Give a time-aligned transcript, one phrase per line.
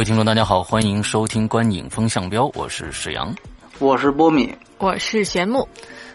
[0.00, 3.34] 位听众，大家好，欢迎收听《观影风向标》，我是史阳，
[3.78, 5.68] 我是波米，我是玄木。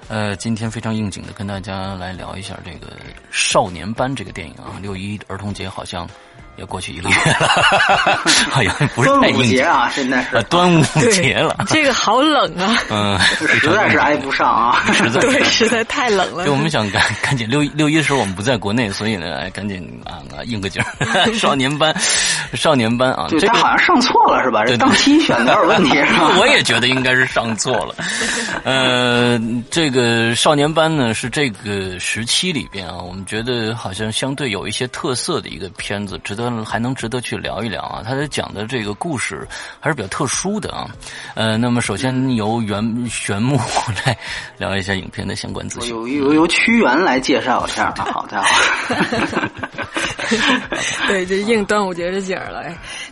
[0.07, 2.87] 呃，今天非常应景的跟大家来聊一下这个
[3.29, 6.09] 《少年班》这个电影啊，六一儿童节好像。
[6.57, 10.81] 也过去一个月了，好像不是太应节啊，现在是端午
[11.11, 11.53] 节了。
[11.67, 13.19] 这个好冷啊，嗯，
[13.59, 16.45] 实在是挨不上啊， 实在对，实在太冷了。
[16.45, 20.81] 就我们想赶赶紧六六一的时候我们不在国内，所以呢，赶紧啊应个景
[21.35, 21.93] 少年班，
[22.53, 24.63] 少年班啊，这好像上错了是吧？
[24.65, 26.37] 这档期选的有点问题是吧？
[26.39, 27.95] 我也觉得应该是上错了。
[28.63, 29.37] 呃，
[29.69, 36.44] 这个少年班呢是这个时期里边啊，我们觉得好像相对有一些特色的一个片子，值得。
[36.65, 38.01] 还能值得去聊一聊啊！
[38.05, 39.47] 他在讲的这个故事
[39.79, 40.87] 还是比较特殊的啊。
[41.35, 43.57] 呃，那么首先由原玄木
[44.05, 44.17] 来
[44.57, 45.89] 聊一下影片的相关资讯。
[45.89, 48.41] 由由由屈原来介绍一下啊，好的。
[51.07, 52.63] 对，这应端午节的景儿了。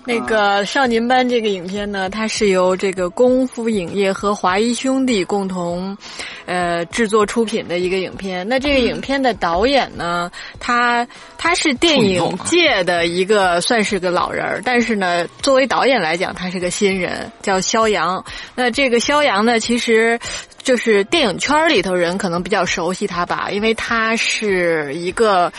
[0.06, 5.98] 那个《少年班》这个影片呢，它是由这个功夫影业和华谊兄弟共同
[6.46, 8.46] 呃制作出品的一个影片。
[8.48, 18.24] 那这个影片的导演呢，他他是电影界的一个算是个老人儿，但是呢，作为导演来讲，他是个新人，叫肖阳。
[18.56, 20.20] 那这个肖阳呢，其实
[20.62, 25.52] 就是电影圈里头人可能比较熟悉他吧，因为他是一个。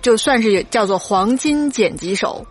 [0.00, 2.46] 就算是叫做黄金剪辑手，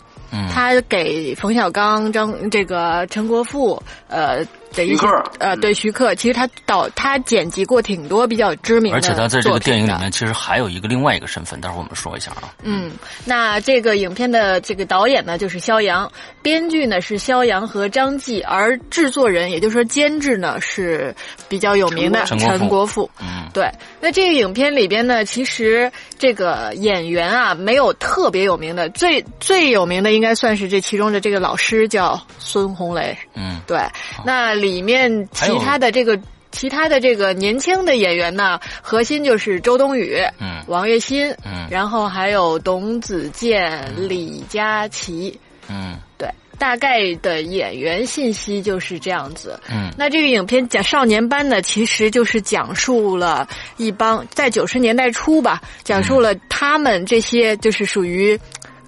[0.51, 4.45] 他给冯小刚、张这个陈国富，呃。
[4.73, 5.07] 的一些
[5.39, 12.53] 呃，对徐克，其实他导他剪辑过挺多比较知名的，而且他在这个电影里面其实还有一个另外一个身份，待会儿我们说一下啊。
[12.63, 12.91] 嗯，
[13.25, 16.11] 那这个影片的这个导演呢就是肖阳，
[16.41, 21.15] 编剧呢是肖阳和张继，而制作人也就是说监制呢是
[21.47, 23.09] 比较有名的陈国富。
[23.19, 23.69] 嗯，对。
[23.99, 33.17] 那这个影片里边呢，其实这个演员啊没有特别有名的，最最有名的应该算是这其中的这个老师叫孙红雷。
[33.33, 33.79] 嗯，对。
[34.25, 36.19] 那里面其他的这个
[36.51, 45.39] 其他的这个年轻的演员呢，核心就是周冬雨、嗯，王栎鑫，嗯，然后还有董子健、李佳琦，
[45.69, 49.59] 嗯，对，大概的演员信息就是这样子。
[49.69, 58.39] 嗯，那这个影片讲少年班呢，其实就是讲述了一帮在九十年代初吧，讲述了他们这些就是属于。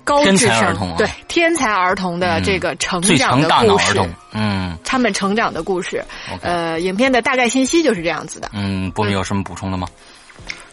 [0.10, 4.02] 高智商对天才儿童的这个成长的故事，
[4.34, 6.04] 嗯，他们成长的故事，
[6.42, 8.50] 呃，影片的大概信息就是这样子的。
[8.54, 9.88] 嗯，波米有什么补充的吗？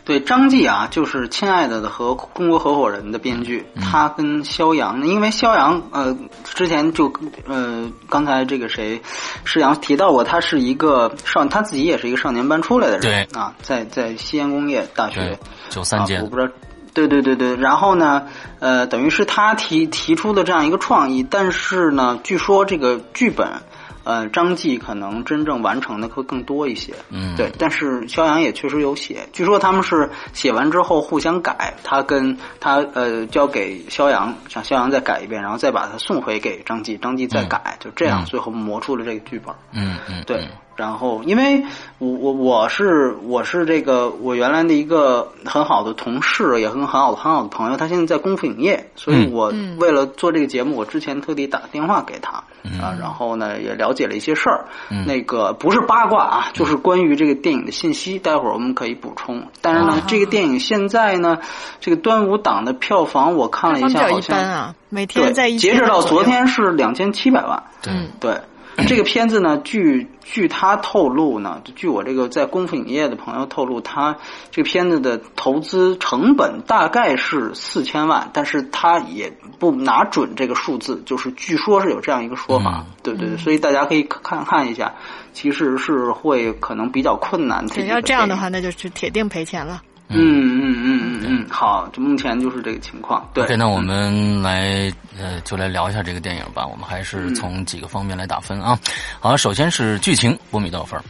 [0.06, 6.16] 对，张继啊，就是《亲爱的》的和中国合伙人的编剧，他跟肖阳，因为肖阳呃
[6.54, 7.12] 之前就
[7.44, 9.02] 呃刚才这个谁
[9.44, 15.36] 施阳提到过，他是一个少，他自己也是一个少年班出来的人，啊，在在西安工业大学
[15.68, 16.52] 九三届，我不知道。
[16.96, 18.26] 对对对对，然后呢，
[18.58, 23.60] 呃，等于是他提提出的这样一个创意，但是呢，据说这个剧本，
[24.02, 26.94] 呃，张继可能真正完成的会更多一些。
[27.10, 39.54] 嗯，对，但是肖阳也确实有写，据说他们是写完之后互相改，他跟他呃交给肖阳，让肖阳再改一遍，然后再把它送回给张继，张继再改，就这样，最后磨出了这个剧本。
[39.72, 40.48] 嗯嗯，对。
[40.76, 41.64] 然后，因为
[41.98, 52.32] 我我我是我是这个我原来的一个很好的同事，也很很好的很好的朋友，他现在在功夫影业，所以我为了做这个节目，我之前特地打电话给他
[52.80, 54.66] 啊，然后呢也了解了一些事儿，
[55.06, 59.42] 那个不是八卦啊，就是关于这个电影的信息，待会儿我们可以补充。
[59.62, 61.38] 但是呢，这个电影现在呢，
[61.80, 68.38] 这个端午档的票房我看了一下，好像啊，每天在截止到昨天是两千七百万，嗯，对。
[68.86, 74.18] 这个片子呢，据据他透露呢，据我这个在功夫影业的朋友透露，他
[74.50, 84.94] 这个片子的投资成本大概是四千万，但是他也不拿准这个数字，就是据说是有这样一个说法，对对对，所以大家可以看看一下，
[85.32, 87.66] 其实是会可能比较困难。
[87.66, 89.82] 对，要这样的话，那就是铁定赔钱了。
[90.08, 93.28] 嗯嗯嗯嗯嗯，好，就目前就是这个情况。
[93.34, 96.64] 对，那我们来呃，就来聊一下这个电影吧。
[96.66, 98.78] 我们还是从几个方面来打分啊。
[99.18, 101.00] 好，首先是剧情，波米多少分？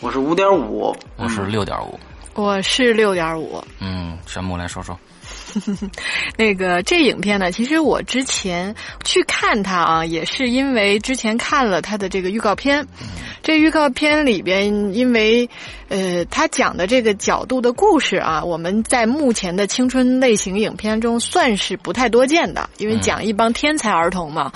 [0.00, 1.98] 我是五点五，我是六点五，
[2.34, 3.62] 我是六点五。
[3.78, 4.98] 嗯，玄木来说说。
[6.36, 8.74] 那个这影片呢，其实我之前
[9.04, 12.86] 去看它啊，也是因为之前看了它的这个预告片。
[13.42, 15.48] 这预告片里边，因为
[15.88, 24.52] 呃，它讲的这个角度的故事啊，我们在目前的青春类型影片中算是不太多见的，因为讲一帮天才儿童嘛。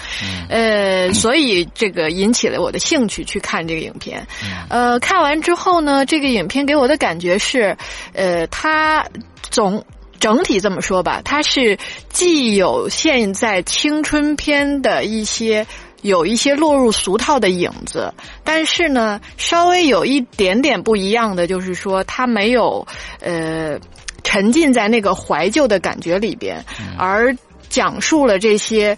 [0.51, 4.27] 呃，所以这个引起了我的兴趣去看这个影片。
[4.69, 7.75] 呃，看完之后呢，这个影片给我的感觉是，
[8.13, 9.05] 呃，它
[9.51, 9.83] 总。
[10.21, 11.79] 整体这么说吧，它是
[12.09, 15.67] 既有现在青春片的一些
[16.03, 18.13] 有一些落入俗套的影子，
[18.43, 22.87] 但是呢，稍微有一点点不一样的就是说，它没有
[23.21, 23.79] 呃
[24.23, 26.65] 沉浸在那个怀旧的感觉里边，
[26.99, 27.37] 而
[27.69, 28.97] 讲述了这些。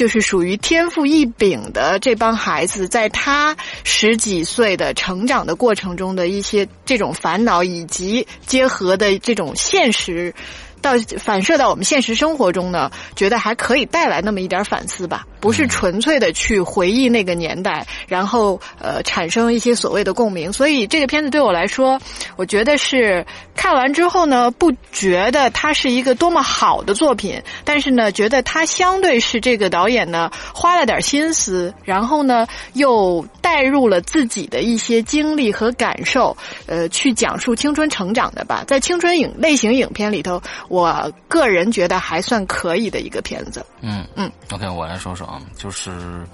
[0.00, 3.54] 就是属于天赋异禀的这帮孩子，在他
[3.84, 10.34] 十几岁的成长的过程中的一些这种烦恼，以及结合的这种现实。
[10.80, 20.52] 到反射到我们现实生活中呢，觉得还可以带来那么一点反思吧，不是纯粹的去回忆那个年代，然后呃产生一些所谓的共鸣。
[20.52, 22.00] 所以这个片子对我来说，
[22.36, 38.64] 我觉得是看完之后呢，不觉得它是一个多么好的作品，但是呢，觉得它相对是这个导演呢花了点心思，然后呢又带入了自己的一些经历和感受，呃，去讲述青春成长的吧。
[38.66, 40.40] 在青春影类型影片里头。
[40.68, 43.64] 我个人觉得还算可以的一个片子。
[43.80, 46.26] 嗯嗯，OK，我来说说啊，就是。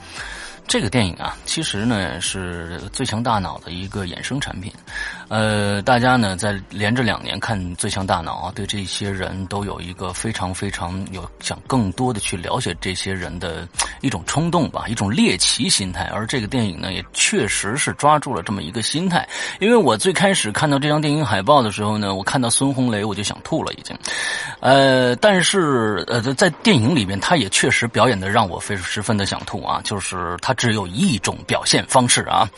[0.68, 4.72] 这个电影啊，其实呢是《最强大脑》的一个衍生产品。
[5.28, 13.66] 呃，大家呢在连着两年看《最强大脑》啊，对这些人都有一个非常非常有想更多的去了解这些人的
[14.00, 16.04] 一种冲动吧，一种猎奇心态。
[16.12, 19.26] 而这个电影呢，也确实是抓住了这么一个心态。
[19.60, 23.96] 因为我最开始看到这张电影海报的时候呢，我看到孙红雷我就想吐了，已经。
[24.60, 30.55] 呃，但是呃，在电影里面，他也确实表演的让我非十分的想吐啊，就是他。
[30.56, 32.48] 只有一种表现方式啊，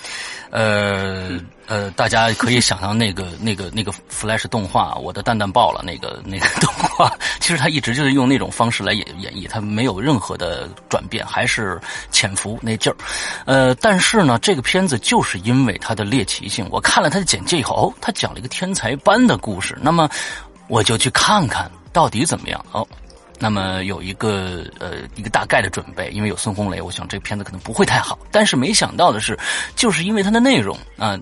[0.51, 11.79] 呃呃，大家可以想象那个 那个那个 Flash 动画，我的蛋蛋爆了，那个 那个动画，其实他一直就是用那种方式来演演绎，他没有任何的转变，还是
[12.11, 12.97] 潜伏那劲儿。
[13.45, 20.09] 呃，但是呢，这个片子就是因为它的猎奇性，我看了他的简介以后，哦，他讲了一个天才般的故事，那么
[20.69, 22.87] 我就去看看到底怎么样哦。
[23.39, 28.19] 那么有一个呃一个大概的准备，因为有孙红雷，我想这个片子可能不会太好。
[28.31, 29.39] 但是没想到的是，
[29.77, 31.19] 就是因为它的内容啊，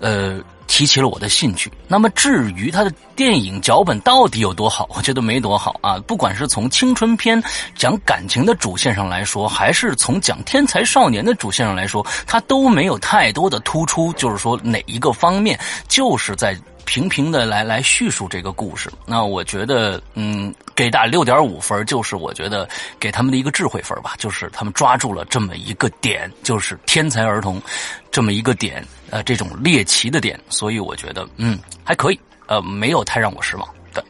[0.00, 1.70] 呃，提起了我的兴趣。
[1.86, 5.98] 那么至于它的电影脚本到底有多好，我觉得没多好啊。
[6.06, 7.40] 不管是从青春片
[7.76, 16.56] 讲感情的主线上来说，还是从讲天才少年的主线上来说，它都没有太多的突出，就是说哪一个方面，就是在。
[16.90, 27.62] 平平的来来叙述这个故事，那我觉得，嗯，给打六点五分，就是我觉得给他们的一个智慧分吧，就是他们抓住了这么一个点，就是天才儿童
[28.10, 34.02] 这么一个点，呃，这种猎奇的点，所以我觉得，嗯，还可以，呃，没有太让我失望，对，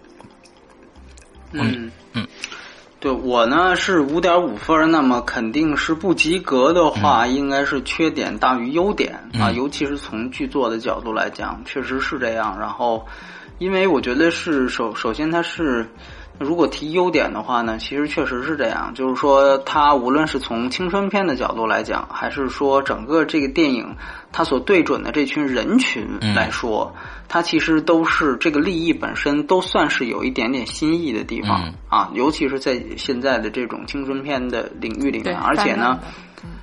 [1.52, 1.84] 嗯。
[1.84, 1.92] 嗯。
[3.00, 12.56] 对我呢是五点五分，那么肯定是不及格的话，应该是缺点大于优点啊，尤其是从剧作的角度来讲，确实是这样。
[12.60, 13.06] 然后，
[13.58, 15.88] 因为我觉得是首首先它是。
[16.40, 23.94] 如果提优点的话呢，其实确实是这样，就是说，它无论是从青春片的角度来讲，还是说整个这个电影
[24.32, 26.94] 它所对准的这群人群来说，
[27.28, 36.00] 它其实都是这个利益本身都算是有一点点新意的地方啊，尤其是在现在的这种青春片的领域里面，而且呢。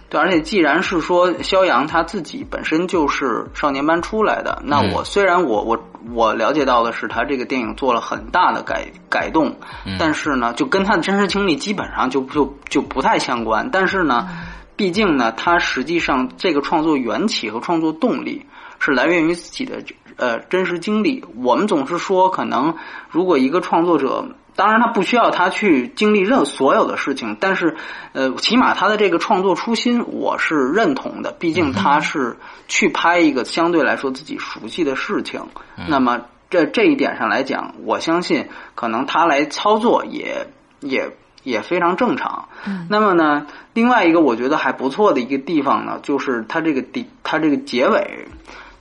[0.10, 5.78] 对，而且既然是说肖阳他自己本身就是少年班出来的，那我虽然我我
[6.14, 9.56] 我了解到的是他这个电影做了很大的改改动，
[10.00, 13.70] 但是呢，就跟他的真实经历基本上就就就不太相关。
[13.72, 14.28] 但是呢，
[14.76, 18.46] 毕竟呢，他实际上这个创作缘起和创作动力
[18.80, 19.84] 是来源于自己的
[20.16, 21.24] 呃真实经历。
[21.36, 22.76] 我们总是说，可能
[23.10, 24.28] 如果一个创作者。
[24.58, 27.78] 当然，他不需要他去经历任所有的事情，但是，
[28.14, 31.32] 呃，起码他的这个创作初心我是认同的。
[31.32, 32.38] 毕竟他是
[32.68, 35.44] 去拍一个相对来说自己熟悉的事情，
[35.88, 40.48] 那么这这一点上来讲，我相信可能他来操作也
[40.80, 41.12] 也
[41.44, 42.50] 也非常正常。
[42.90, 43.46] 那么呢，
[43.76, 48.28] 另外一个我觉得还不错的一个地方呢，就是他这个底，他这个结尾。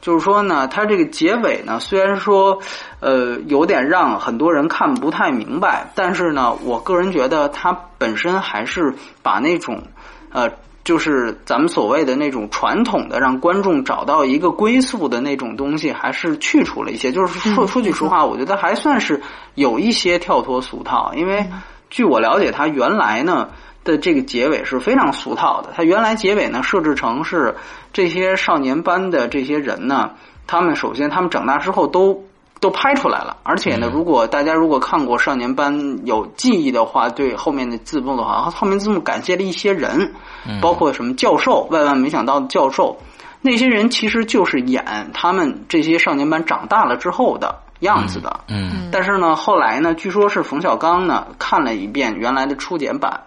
[0.07, 2.61] 就是说呢，它这个结尾呢，虽然说，
[3.01, 9.83] 呃，有点让很多人看不太明白，但是呢，我个人觉得它本身还是把那种，
[10.31, 10.49] 呃，
[10.85, 17.11] 就是咱们所谓的那种传统的让观众找到一个归宿的那种东西，还是去除了一些。
[17.11, 19.21] 就是说说句实话，我觉得还算是
[19.57, 21.13] 有一些跳脱俗套。
[21.17, 21.45] 因为
[21.91, 23.49] 据我了解，它原来呢
[23.87, 25.71] 的这个结尾是非常俗套的。
[25.75, 27.57] 他原来结尾呢设置成是
[27.95, 30.11] 这些少年班的这些人呢，
[30.47, 32.23] 他们首先他们长大之后都。
[32.59, 40.15] 都拍出来了，而且呢，如果大家如果看过《少年班》有记忆的话，对后面的字幕的话，后面字幕感谢了一些人，
[40.63, 42.97] 包括什么教授，万万没想到的教授，
[43.43, 48.41] 那些人其实就是演他们这些少年班长大了之后的样子的。
[48.49, 53.25] 嗯，但是呢，后来呢，据说是冯小刚呢看了一遍原来的初剪版，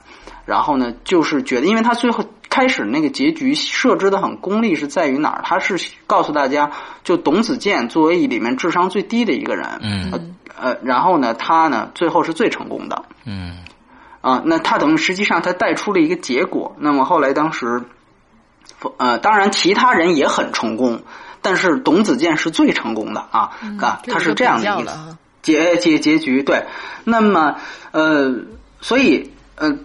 [0.50, 2.25] 然后呢，就是觉得，因为他最后。
[2.50, 5.41] 开始那个结局设置的很功利，是在于哪儿？
[5.46, 6.72] 他是告诉大家，
[7.03, 13.60] 就董子健作为里面智商最低的一个人，嗯，呃，然后呢，他呢最后是最成功的，嗯，
[14.22, 16.75] 啊，那他等于实际上他带出了一个结果。
[16.79, 17.84] 那么后来当时，
[18.98, 21.03] 呃，当然其他人也很成功，
[21.44, 26.41] 但是董子健是最成功的啊，啊，他是这样的一个结结结局。
[26.41, 26.65] 对，
[27.03, 27.58] 那么
[27.91, 28.34] 呃，
[28.82, 29.77] 所以呃。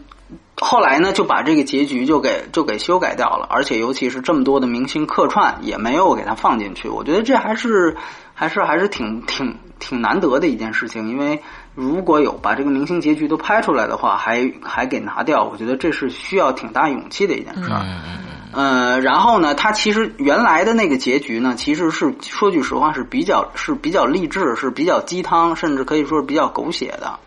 [0.57, 6.89] 后来呢，就把这个结局就给就给修改掉了，而且尤其是这么多的明星客串也没有给他放进去。
[6.89, 7.97] 我觉得这还是
[8.35, 11.43] 还是还是挺挺挺难得的一件事情，因为
[11.75, 17.69] 如果有把这个明星结局都拍出来的话，还还给拿掉，我觉得这是需要挺大勇气的一件事。
[17.71, 18.19] 嗯嗯
[18.53, 19.03] 嗯。
[19.03, 27.19] 然后呢，他其实原来的那个结局呢，其实是说句实话是比较是比较励志，是比较鸡汤，甚至可以说是比较狗血的。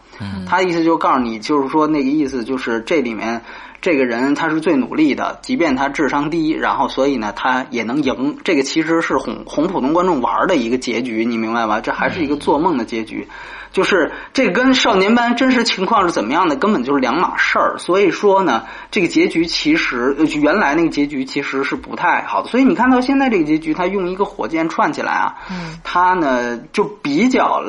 [0.46, 3.42] 他的意思就告诉你，就是说那个意思就是这里面
[3.82, 8.38] 这个人他是最努力的，即便他智商低，然后所以呢他也能赢。
[8.44, 11.80] 这个其实是哄哄普通观众玩的一个结局，你明白吧？
[11.80, 13.28] 这还是一个做梦的结局，
[13.72, 17.78] 就是这跟少年班真实情况是怎么样的，根本就是两码事儿。
[17.78, 22.50] 所以说呢，这个结局其实原来那个结局其实是不太好的。
[22.50, 25.36] 所以你看到现在这个结局，他用一个火箭串起来啊，
[25.84, 27.62] 他呢就比较。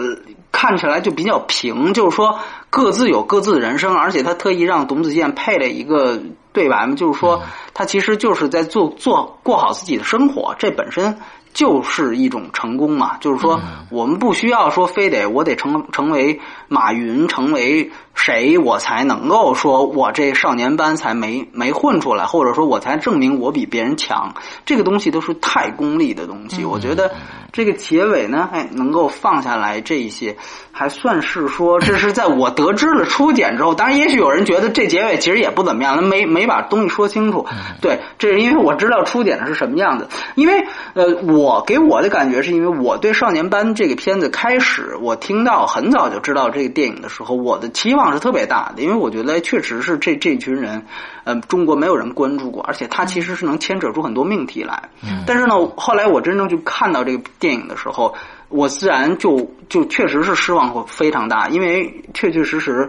[0.50, 2.38] 看起来就比较平，就是说
[2.70, 6.20] 各自有各自的人生，而且他特意让董子健配了一个
[6.52, 7.42] 对白嘛，就是说
[7.74, 11.18] 他其实就是在做做过好自己的生活，这本身
[11.52, 13.16] 就是一种成功嘛。
[13.18, 24.34] 就是说我们不需要说非得我得成成为马云，成为谁我才能够说我这少年班才没没混出来，或者说我才证明我比别人强，
[24.64, 26.64] 这个东西都是太功利的东西。
[26.64, 27.10] 我觉得。
[27.50, 30.36] 这个结尾呢，哎，能够放下来这一些，
[30.70, 33.74] 还算是说，这是在我得知了初剪之后。
[33.74, 37.46] 当然，也许有人觉得这结尾其实也不怎么样，他没没把东西说清楚。
[37.80, 40.06] 对，这是因为我知道初剪是什么样子。
[40.34, 50.84] 因为呃，我给我的感觉是因为我对《少年班》这个片子开始，我听到很早就知道这个电影的时候，我的期望是特别大的，因为我觉得确实是这这群人，
[51.24, 54.88] 呃，中国没有人关注过，而且他其实是能牵扯出很多命题来。
[55.26, 57.18] 但是呢，后来我真正去看到这个。
[57.38, 58.14] 电影的时候，
[58.48, 62.88] 我自然就就确实是失望非常大，因为确确实实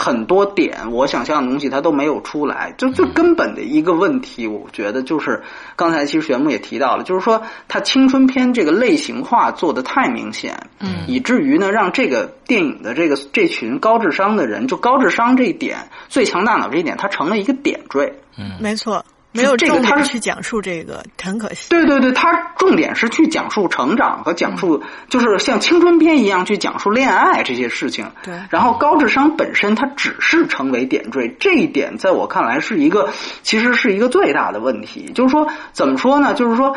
[0.00, 2.74] 很多点我想象的东西它都没有出来。
[2.76, 5.42] 就最根本的一个问题，我觉得就是
[5.74, 18.12] 刚才其实玄木也提到了，就是说他青春片这个类型化做的太明显，嗯，以至于呢让这个电影的这个这群高智商的人，就高智商这一点、最强大脑这一点，它成了一个点缀。
[18.38, 19.04] 嗯，没错。
[19.36, 21.68] 没有这个，他是去讲述这个，很可惜。
[21.68, 28.10] 对对对，他重点是去讲述成长和讲述，就是像青春片一样去讲述恋爱这些事情。
[28.24, 28.34] 对。
[28.50, 33.10] 然后高智商本身，它只是成为点缀，这一点在我看来是一个，
[33.42, 35.12] 其实是一个最大的问题。
[35.14, 36.34] 就是说，怎么说呢？
[36.34, 36.76] 就是说，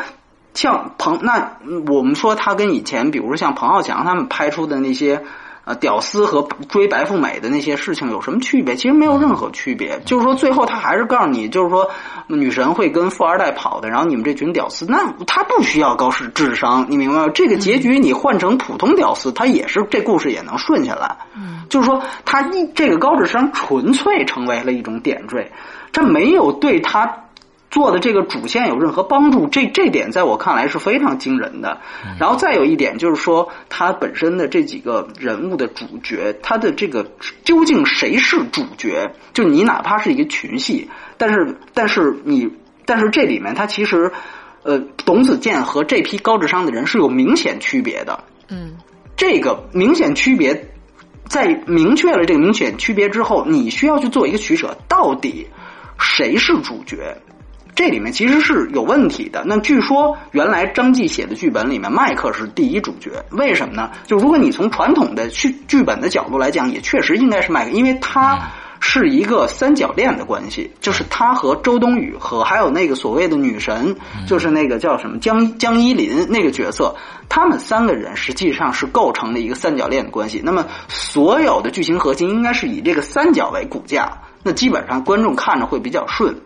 [0.54, 5.24] 像彭，那我们说他跟以前，比如说像彭浩翔他们拍出的那些。
[5.64, 8.74] 啊，屌丝和追白富美的那些事情有什么区别？
[8.74, 10.00] 其实没有任何区别。
[10.06, 11.90] 就是说，最后他还是告诉你，就是说，
[12.26, 17.28] 女神会跟富二代跑的，然后你们这群屌丝，那他不需要高智智商，你明白吗？
[17.34, 21.16] 这个结局你换成普通屌丝，他也是这故事也能顺下来。
[21.36, 25.52] 嗯，就是说，他一这个高智商纯粹成为了一种点缀，
[25.92, 27.24] 这没有对他。
[27.70, 29.46] 做的这个主线有任何帮助？
[29.46, 31.80] 这这点在我看来是非常惊人的。
[32.18, 37.12] 然后再有一点就是说，他本身的这几个人物的主角，他的这个
[37.44, 39.14] 究竟谁是主角？
[39.32, 42.50] 就你哪怕是一个群戏，但是但是你
[42.84, 44.10] 但是这里面他其实
[44.62, 48.24] 呃，董子健和这批高智商的人是有明显区别的。
[48.48, 48.76] 嗯，
[49.16, 50.70] 这个明显区别，
[51.26, 55.46] 在明确了这个明显区别之后，你需要去做一个取舍，到底
[55.98, 57.16] 谁是主角？
[57.80, 59.42] 这里面其实是有问题的。
[59.46, 63.10] 那据说原来张继写的剧本里面，麦克是第一主角。
[63.30, 63.90] 为什么呢？
[64.04, 68.38] 就如果你从传统的剧剧本的角度来讲，也确实应该是麦克，因为他
[68.80, 73.96] 是一个三角恋的关系，就是他和周冬雨和还有那个所谓的女神，
[74.26, 76.94] 就是那个叫什么江江依林那个角色，
[77.30, 80.42] 他们三个人实际上是构成了一个三角恋的关系。
[80.44, 86.36] 那么所有的剧情核心应该是以这个三角为骨架，那基本上观众看着会比较顺。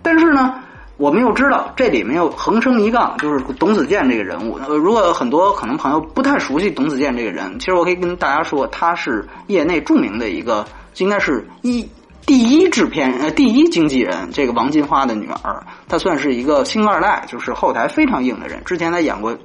[0.00, 0.62] 但是呢，
[0.98, 4.58] 我们又知道这里面又横生一杠，就是董子健这个人物。
[4.68, 11.88] 呃，如果很多可能朋友不太熟悉董子健这个人，其实我可以跟大家说，他是业内著名的一个，应该是一
[12.26, 18.60] 第一制片呃第一经纪人，这个王金花的女儿，她算是一个星二代，就是后台非常硬的人。
[18.64, 19.38] 之前她演过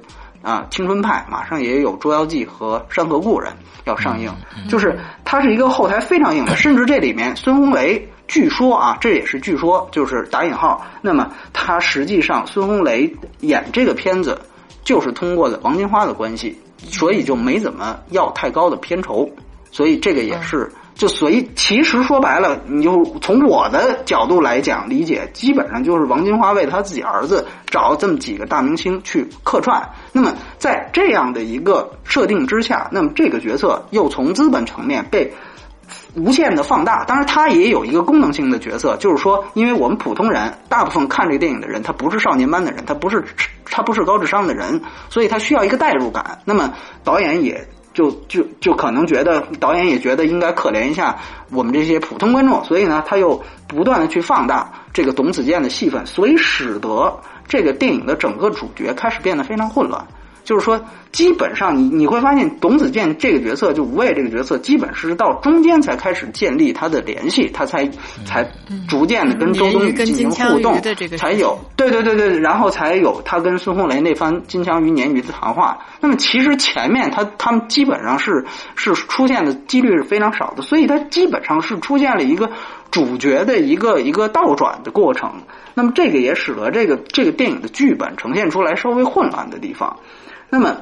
[0.44, 3.50] 啊《青春派》，马上也有《捉妖记》和《山河故人》
[3.84, 4.30] 要上映，
[4.68, 8.08] 就是它是一个后台非常硬的，甚至这里面孙红雷。
[8.26, 10.82] 据说啊，这也是据说，就是打引号。
[11.02, 14.40] 那么他实际上，孙红雷演这个片子，
[14.82, 19.30] 就是通过了王金花的关系，所以就没怎么要太高的片酬。
[19.70, 29.90] 所以这个也是，就所以其实说白了，你就从我的角度来讲理解，基本上就是王金花为他自己儿子找这么几个大明星去客串。
[30.12, 35.32] 那么在这样的一个设定之下，那么这个角色又从资本层面被。
[36.16, 43.22] 无限的放大，当然它也有一个功能性的角色，就是说，因为我们普通人大部分看这个电影的人，他不是少年班的人，他不是
[43.66, 46.38] 他不是高智商的人，所以他需要一个代入感。
[46.46, 46.72] 那么
[47.04, 51.16] 导演也就就就可能觉得，导演也觉得应该可怜一下
[51.50, 60.06] 我们这些普通观众，所以呢，他又不断的去放大这个董子健的戏份，所以使得这个电影的整个主角开始变得非常混乱。
[60.44, 67.88] 就是说，基本上你你会发现，董子健这个角色，就吴畏这个角色，基本是到中间才开始建立他的联系，他才
[68.26, 68.48] 才
[68.86, 70.80] 逐渐的跟周冬雨进行互动，
[71.16, 75.78] 才有对对对对，然后才有他跟孙红雷那番金枪鱼鲶鱼的谈话。
[76.00, 78.44] 那么其实前面他他们基本上是
[78.76, 82.50] 是出现的几率是非常少的，所以他基本上是出现了一个
[82.90, 85.42] 主角的一个一个倒转的过程。
[85.72, 89.96] 那么这个也使得这个这个电影的剧本呈现出来稍微混乱的地方。
[90.50, 90.76] 那么，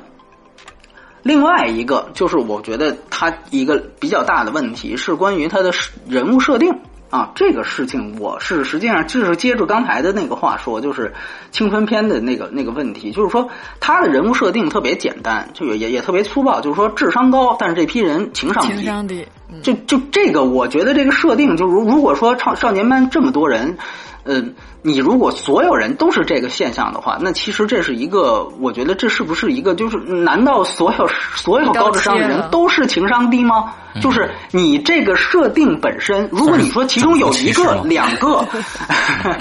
[1.23, 5.73] 另外一个就是我觉得他一个比较大的问题是关于他的
[6.09, 6.73] 人物设定。
[7.13, 11.13] 啊，这个事情我是实际上就是接着刚才的那个话说，就是
[11.51, 19.27] 青春片的那个那个问题，就是说他的人物设定特别简单，就也也特别粗暴，就是说智商高，但是这批人情商低，情商低，
[19.63, 23.77] 就就这个，我觉得这个设定，就如如果说少少年班这么多人。
[24.25, 33.75] 嗯，你如果所有人都是这个现象的话，那其实这是一个，我觉得这是不是一个，就是难道所有所有高智商的人都是情商低吗？
[34.01, 38.47] 就是你这个设定本身，如果你说其中有一个、两个，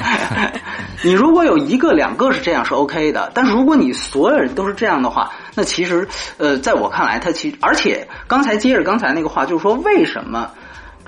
[1.04, 10.50] 你如果有一个、两个是这样是 OK 的，但是如果你所有人都是这样的话，那其实呃，在我看来，他其实而且刚才接着刚才那个话，就是说为什么？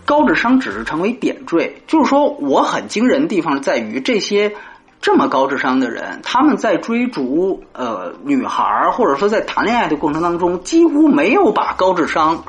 [0.05, 4.53] 高智商只是成为点缀，就是说，我很惊人的地方在于这些
[5.01, 12.43] 这么高智商的人，他们在追逐呃女孩或者说在谈恋爱的过程当中，几乎没有把高智商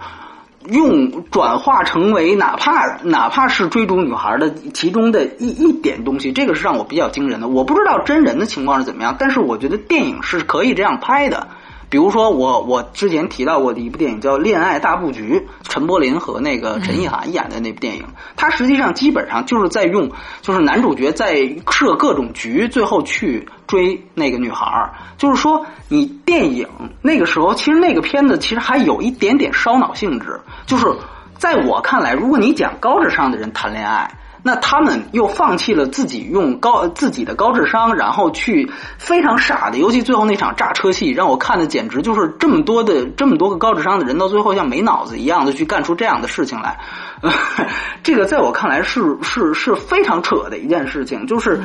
[0.68, 7.48] 用转化成为哪怕哪怕是追逐女孩的其中的一一点东西，这个是让我比较惊人的。
[7.48, 11.48] 我不知道真人的情况是怎么样，但是我觉得电影是可以这样拍的。
[11.94, 18.04] 比如说，我我之前提到过的一部电影叫《恋爱大布局》，陈柏霖和那个陈意涵演的那部电影，
[18.34, 20.10] 它实际上基本上就是在用，
[20.42, 24.92] 就是男主角在设各种局，最后去追那个女孩儿。
[25.18, 26.66] 就是说，你电影
[27.00, 30.40] 那个时候，其实那个片子其实还有一点点烧脑性质。
[30.66, 30.86] 就是
[31.38, 34.10] 在我看来，如果你讲高智商的人谈恋爱。
[34.46, 46.78] 那他们又放弃了自己用高自己的高智商，然后去非常傻的，尤其最后那场炸车戏，让我看的简直就是这么多的这么多个高智商的人，到最后像没脑子一样的去干出这样的事情来，
[48.04, 51.60] 这个在我看来是是是非常扯的一件事情，就是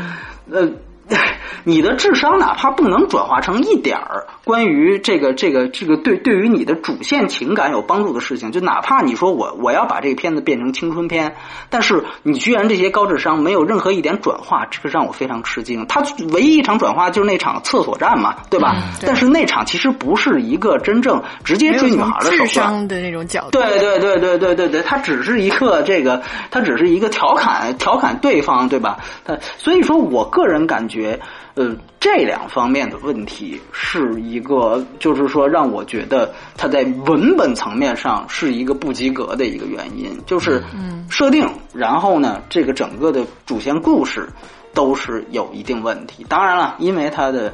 [0.50, 0.72] 呃。
[1.66, 11.36] 你的智商哪怕不能转化成一点儿关于这个这个这个对对于你的主线情感有帮助的事情，就哪怕你说我我要把这个片子变成青春片，
[11.70, 15.86] 但是你居然这些高智商没有任何一点转化，这个让我非常吃惊。
[15.88, 18.76] 他唯一一场转化就是那场厕所战嘛，对吧？
[19.06, 23.60] 但是那场其实不是一个真正直接追女孩的手段的那种角度。
[23.60, 28.98] 对对对对对对对，他只是一个这个，他只是一个调侃调侃对方，对吧？
[29.26, 30.99] 他所以说我个人感觉。
[31.00, 31.20] 觉，
[31.56, 40.62] 呃，这两方面的问题是一个，就是说让我觉得他在文本层面上是一个不及格的一个原因，就是
[41.10, 44.28] 设定，然后呢，这个整个的主线故事
[44.74, 46.26] 都是有一定问题。
[46.28, 47.54] 当然了，因为他的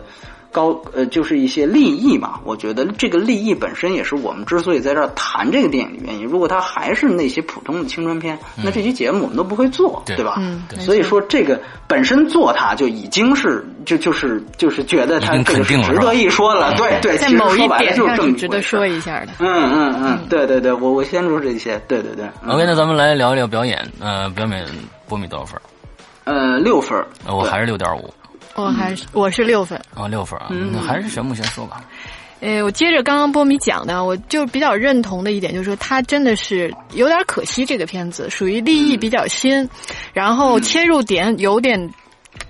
[0.56, 2.40] 高呃，就是一些利益嘛。
[2.46, 6.26] 我觉得这个利益本身也是我们之所以在这儿谈这个电影的原因。
[6.26, 10.36] 如果它还是那些普通的青春片，那这期节目我们都不会做，对吧？
[10.40, 16.74] 嗯，所以说这个本身做它就已经是就就是就是觉得它这个是值得一说了。
[16.78, 19.34] 对对，在某一点上是值得说一下的。
[19.40, 21.78] 嗯嗯嗯，对对对，我我先说这些。
[21.88, 22.26] 对对对。
[22.48, 23.86] OK，那咱们来聊一聊表演。
[24.00, 24.66] 呃，表演
[25.08, 25.60] 波米多少分？
[26.24, 26.98] 呃，六分。
[27.28, 28.14] 我还是六点五。
[28.56, 29.80] 我还是我是六分。
[29.94, 31.84] 啊，六分啊，那还是玄木先说吧。
[32.40, 39.70] 呃，我接着刚刚波米讲的，我就比较认同的一点，就是说他真的是有点可惜，这个片子属于立意比较新，
[40.14, 41.90] 然后切入点有点。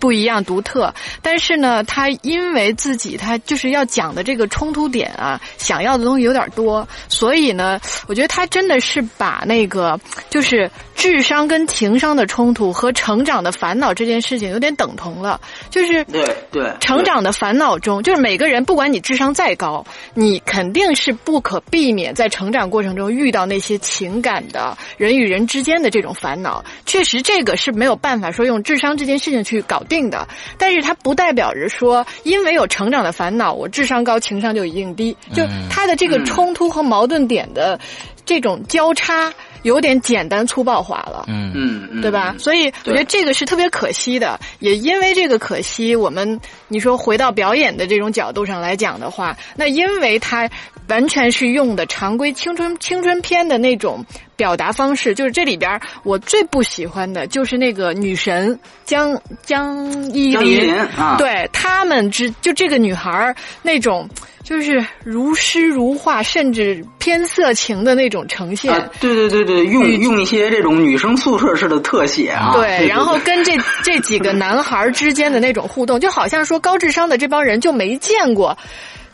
[0.05, 0.93] 不一样，独特。
[1.19, 15.41] 但是呢，他因为自己他就是要讲的这个冲突点啊，想要的东西有点多，所以呢，我觉得他真的是把那个就是智商跟情商的冲突和成长的烦恼这件事情有点等同了。
[15.71, 26.63] 就是对对，成长的烦恼中，就是每个人不管你智商再高，你肯定是不可避免在成长过程中遇到那些情感的人与人之间的这种烦恼。
[26.85, 29.81] 确实，这个是没有办法说用智商这件事情去搞。
[29.87, 30.27] 定的，
[30.57, 35.15] 但是它不代表着说，因为有成长的烦恼，我智商高，情商就一定低。
[35.33, 37.79] 就它的这个冲突和矛盾点的
[38.25, 39.33] 这种交叉，
[39.65, 41.25] 有点简单粗暴化了。
[41.27, 41.51] 嗯
[41.91, 42.35] 嗯，对吧？
[42.37, 44.39] 所以我觉得这个是特别可惜的。
[44.59, 50.49] 也因为这个可惜，我们你说回到表演的这种角度上来讲的话，那因为它
[50.87, 54.05] 完全是用的常规青春青春片的那种。
[54.37, 60.75] 表达方式就是这里边我最不喜欢的就是那个女神江江依林，
[61.17, 64.05] 对他们之就这个女孩那种
[64.45, 68.71] 就是如诗如画，甚至偏色情的那种呈现。
[69.01, 72.51] 对对对对，用用一些这种女生宿舍式的特写啊。
[72.53, 78.55] 对，然后跟这这几个男孩之间的那种互动，就好像说高智商的这帮人就没见过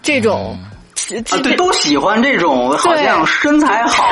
[0.03, 0.59] 这种。
[1.17, 4.05] 啊，对，都喜欢这种好像身材好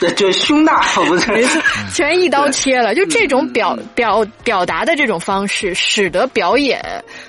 [0.00, 1.44] 的，这胸大，不对，
[1.92, 2.94] 全一刀切了。
[2.94, 6.82] 就这种表表表达的这种方式，使得表演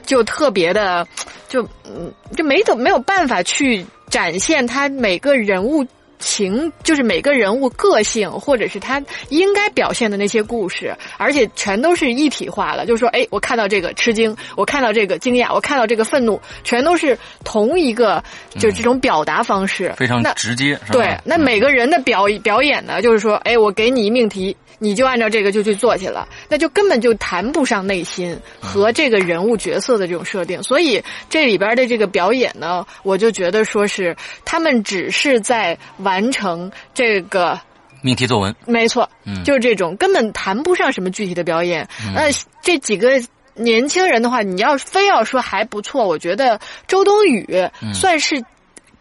[0.05, 1.07] 就特别的，
[1.47, 5.85] 就嗯，就没怎没有办法去展现他每个人物。
[6.21, 12.85] 情就是每个人物个性，或者是他应该表现的那些故事，而且全都是一体化了。
[12.85, 20.79] 就是说，哎，我看到这个吃惊，我看到这个惊讶，我看到这个愤怒，全都是同一个，就是这种表达方式，非常直接。
[20.91, 24.55] 对，那每个人的表表演呢，就是说，哎，我给你一命题。
[24.83, 30.61] 你就按照这个就去做去了，那就根本就谈不上内心和这个人物角色的这种设定。
[30.63, 37.59] 所以这里边的这个表演呢，我就觉得说是他们只是在完成这个
[38.01, 38.55] 命题作文。
[38.65, 41.87] 没错，嗯，就是这种根本谈不上什么具体的表演。
[42.15, 42.31] 那
[42.63, 43.21] 这几个
[43.53, 47.47] 年轻人的话，你要非要说还不错，我觉得周冬雨
[47.93, 48.43] 算是。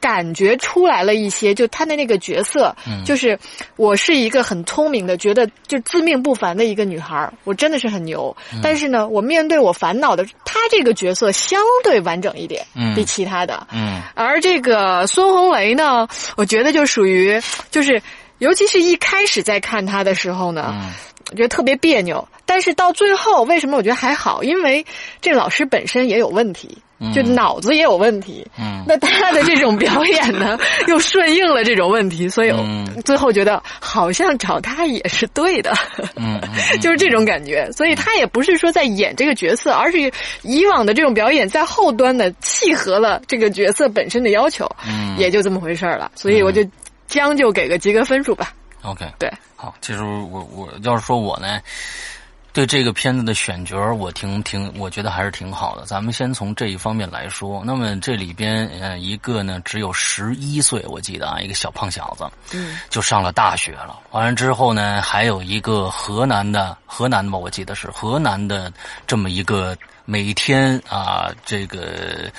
[0.01, 3.39] 感觉出来了一些，就他的那个角色，就是
[3.77, 8.35] 我是一个很聪明的，觉得就自命不凡的一个女孩我真的是很牛。
[8.63, 13.67] 但是呢，我面对我烦恼的，他这个角色相对完整一点，比其他的。
[13.73, 18.01] 嗯，而这个孙红雷呢，我觉得就属于，就是
[18.39, 20.75] 尤其是一开始在看他的时候呢，
[21.31, 22.27] 我觉得特别别扭。
[22.47, 24.43] 但是到最后，为什么我觉得还好？
[24.43, 24.85] 因为
[25.21, 26.79] 这老师本身也有问题。
[27.15, 32.53] 就脑子也有问题，嗯，那他的这种表演呢， 又顺应了这种问题，所以
[33.05, 35.73] 最后觉得好像找他也是对的，
[36.17, 36.39] 嗯，
[36.83, 37.67] 就是这种感觉。
[37.73, 46.13] 所以他也不是说在演这个角色，而是以往的这种表演在后端的契合了这个角色本身的要求，嗯，也就这么回事了。
[46.15, 46.63] 所以我就
[47.09, 48.53] 将就给个及格分数吧。
[48.83, 51.59] OK，对，好，其实我我要是说我呢。
[52.53, 55.85] 对这个片子的选角，我挺挺，我觉得还是挺好的。
[55.87, 57.63] 咱们先从这一方面来说。
[57.65, 64.01] 那么这里边，呃，一个呢只有十一岁，我记得啊，一个小胖小子，嗯，就上了大学了。
[64.11, 68.73] 完了之后呢，还有一个河南的，河南的吧，我记得是河南的
[69.07, 72.31] 这么一个，每天啊，这个。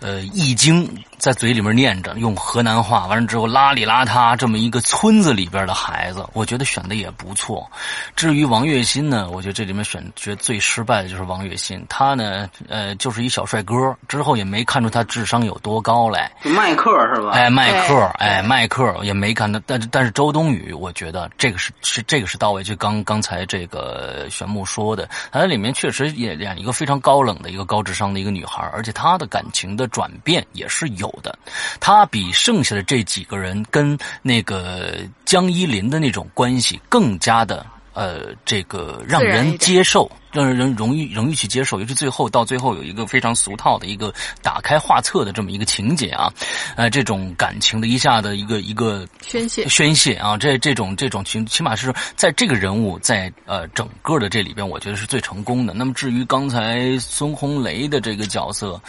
[0.00, 0.86] 呃，易经
[1.18, 7.66] 在嘴里面念着，用河南话，完了之后邋里邋遢，这么一个村子里边的孩子，我觉得选的也不错。
[8.14, 13.74] 至于王栎鑫呢，我觉得这里面选角最失败的就是王栎鑫，他呢，呃，就是一小帅哥，
[14.06, 16.30] 之后也没看出他智商有多高来。
[16.42, 17.30] 麦克是吧？
[17.30, 22.62] 哎，麦克，哎，麦克也没看到，但是但是周冬雨，我觉得这个是是这个是到位。
[22.62, 29.88] 就刚刚才这个玄木说的，他里面确实也演一个非常高冷的一个高智商的一个女孩，而且她的感情的。
[29.94, 31.38] 转变也是有的，
[31.78, 41.78] 他比剩下的这几个人跟那个江一林的那种关系更加的呃，这个让人接受，让人容易容易去接受。
[41.78, 46.28] 尤其最后到最后有一个非常俗套的一个打开画册的这么一个情节啊，
[46.76, 55.72] 呃，这种感情的一下的一个一个宣泄宣泄啊，这这种这种情，起码是在这个人物在呃整个的这里边，我觉得是最成功的。
[55.72, 58.80] 那么至于刚才孙红雷的这个角色，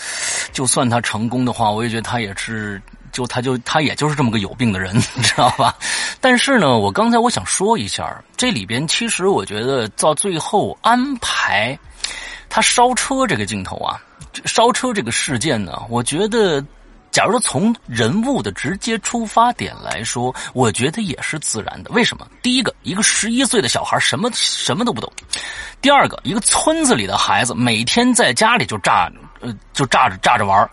[0.51, 2.81] 就算他成功的话，我也觉得他也是。
[3.15, 5.73] 就他就他也就是这么个有病的人，你 知道吧？
[6.19, 11.79] 但是呢，我刚才我想说一下，这里边其实我觉得到最后安排
[12.49, 13.97] 他烧车这个镜头啊，
[14.43, 16.61] 烧车这个事件呢，我觉得，
[17.09, 21.91] 假如说从人物的直接出发点来说，我觉得也是自然的。
[21.91, 22.27] 为什么？
[22.41, 25.09] 第一个，一个十一岁的小孩什么什么都不懂；
[25.79, 30.69] 第二个，一个村子里的孩子每天在家里就炸呃就炸着炸着玩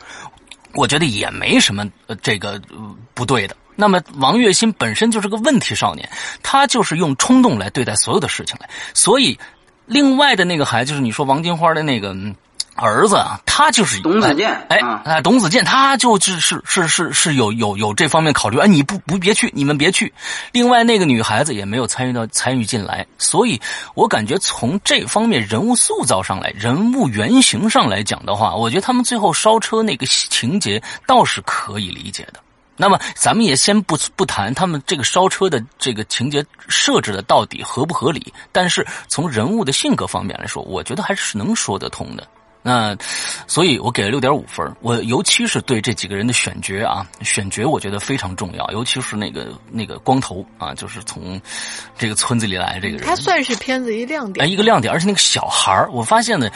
[0.75, 2.61] 我觉得也没什么呃这个
[3.15, 3.57] 不对的。
[3.75, 6.09] 那么王月新本身就是个问题少年，
[6.43, 8.69] 他就是用冲动来对待所有的事情来。
[8.95, 9.39] 所以，
[9.87, 12.17] 另外的那个孩子就是你说王金花的那个。
[12.75, 18.59] 儿子啊，他就是董子健，哎哎，董子健，他就是是是是是有有有这方面考虑。
[18.59, 20.13] 哎，你不不别去，你们别去。
[20.53, 23.61] 另外那个女孩子也没有参与到参与进来，所以
[23.95, 32.41] 我感觉从这方面人物塑造上来，人物原型上来讲的话，我觉得他们最后烧车那个情节倒是可以理解的。
[32.75, 42.27] 那么咱们也先不不谈他们这个烧车的这个情节设置的到底合不合理，但是从人物的性格方面来说，我觉得还是能说得通的。
[42.64, 42.96] 那，
[43.48, 44.64] 所以我给了六点五分。
[44.81, 48.64] 我尤其是对这几个人的选角啊，选角我觉得非常重要。
[48.70, 51.40] 尤其是那个那个光头啊，就是从
[51.98, 54.46] 这个村子里来这个人，他算是片子一亮点。
[54.46, 56.48] 哎，一个亮点，而且那个小孩我发现呢，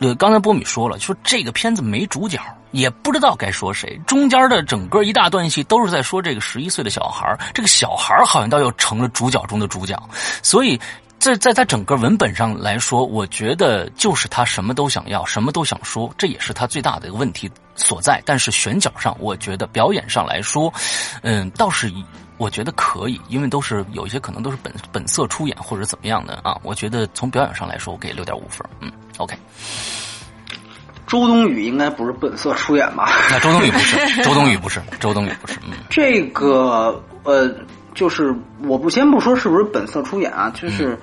[0.00, 2.38] 呃，刚才波米说了，说这个片子没主角，
[2.72, 3.98] 也不知道该说谁。
[4.06, 9.98] 中间的整个一大段戏都是在说这个十一岁的小孩这个小孩好像倒又成了主角中的主角，
[10.42, 10.78] 所以。
[11.24, 18.22] 在在他整个文本上来说，我觉得就是他什么都想要，什么都想说，这也是他最大的一个问题所在。
[18.26, 20.70] 但是选角上，我觉得表演上来说，
[21.22, 21.90] 嗯，倒是
[22.36, 26.58] 我觉得可以，因为都是有一些可能都是本本色出演或者怎么样的啊。
[26.62, 28.60] 我觉得从表演上来说，我给六点五分。
[28.80, 29.34] 嗯，OK。
[31.06, 33.10] 周冬雨应该不是本色出演吧？
[33.30, 35.58] 那周冬雨不是， 周冬雨不是，周冬雨不是。
[35.64, 37.50] 嗯，这个呃。
[37.94, 40.98] 就是我不先不说是不是本色出演啊，就是，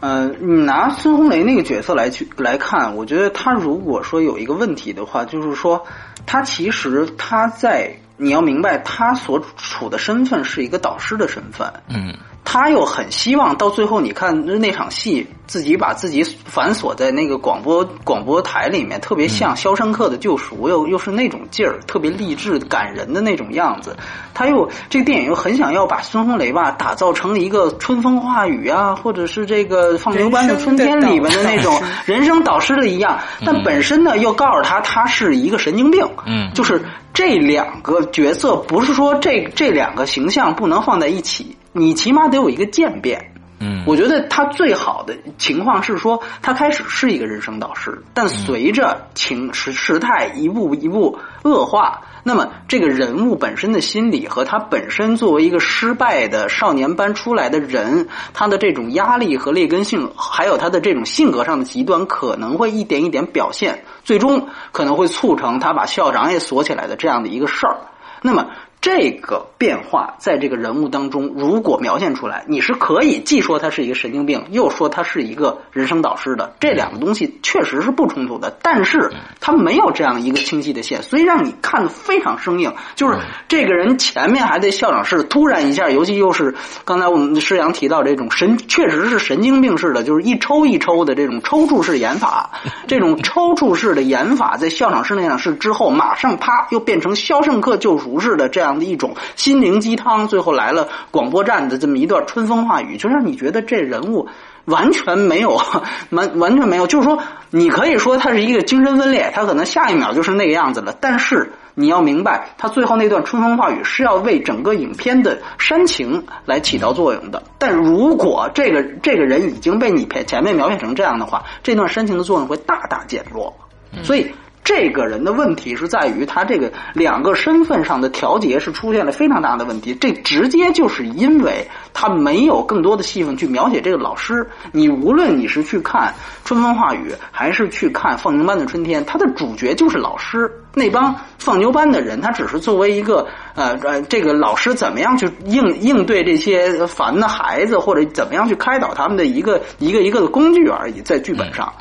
[0.00, 5.86] 呃，你拿孙红雷那个角色来去来看，我觉得他如果说有一个问题的话，就是说
[6.26, 12.14] 他其实他在你要明白他所处的身份是一个导师的身份，嗯。
[12.50, 23.94] 他又很希望到最后，你看那场戏，自己把自己反锁在那个广播广播台里面，特别像《肖申克的救赎》，又又是那种劲儿，特别励志感人的那种样子。
[24.32, 36.02] 他又这个电影又很想要把孙红雷吧打造成一个春风化雨啊，或者是这个《放牛班的春天》里面的那种人生导师的一样，但本身呢又告诉他他是一个神经病。
[36.24, 36.82] 嗯，就是
[37.12, 41.54] 这两个角色不是说这这两个形象不能放在一起。
[41.72, 67.76] 你起码得有一个渐变，嗯，我觉得他最好的情况是说，他开始是一个人生导师，但随着情时时态一步一步恶化，那么这个人物本身的心理和他本身作为一个失败的少年班出来的人，他的这种压力和劣根性，还有他的这种性格上的极端，可能会一点一点表现，最终可能会促成他把校长也锁起来的这样的一个事儿。
[68.22, 68.46] 那么。
[68.80, 76.54] 这个变化在这个人物当中，如果描现出来，你是可以既说他是一个神经病，又说他是一个人生导师的。
[76.60, 79.10] 这两个东西确实是不冲突的，但是
[79.40, 82.72] 他没有这样一个清晰的线，所以让你看的非常生硬。
[82.94, 92.50] 就是这个人前面还在校长室，突然一下，尤其又是刚才我们师阳提到这种神，确实是神经病似的，就是一抽一抽的这种抽搐式演法。
[92.86, 98.67] 这种抽搐式的演法在校长室那场事之后，马上啪又变成《肖申克救赎》式的这样。
[98.68, 104.28] 这样的一种心灵鸡汤，最后来了广播站的这么一段春风化雨，就让你觉得这人物
[104.66, 105.58] 完全没有
[106.12, 107.18] 完完全没有，就是说
[107.50, 110.94] 你可以说他是一个精神分裂，他可能下一秒就是那个样子了。
[111.00, 117.42] 但是你要明白，他最后那段春风化雨是要为整个影片的煽情来起到作用的。
[117.56, 123.56] 但如果这个这个人已经被你前面描写成这样的话，这段煽情的作用会大大减弱。
[124.02, 124.30] 所以。
[124.68, 129.94] 这个人的问题是在于他这个两个身份上的调节是出现了非常大的问题。
[129.94, 134.46] 这直接就是因为他没有更多的戏份去描写这个老师。
[134.72, 136.12] 你无论你是去看
[136.46, 140.52] 《春风化雨》，还是去看《放牛班的春天》，他的主角就是老师。
[140.74, 151.72] 那帮放牛班的人，他只是作为一个呃呃，这个老师怎么样去应应对这些烦的孩子，或者怎么样去开导他们的一个一个一个的工具而已，在剧本上。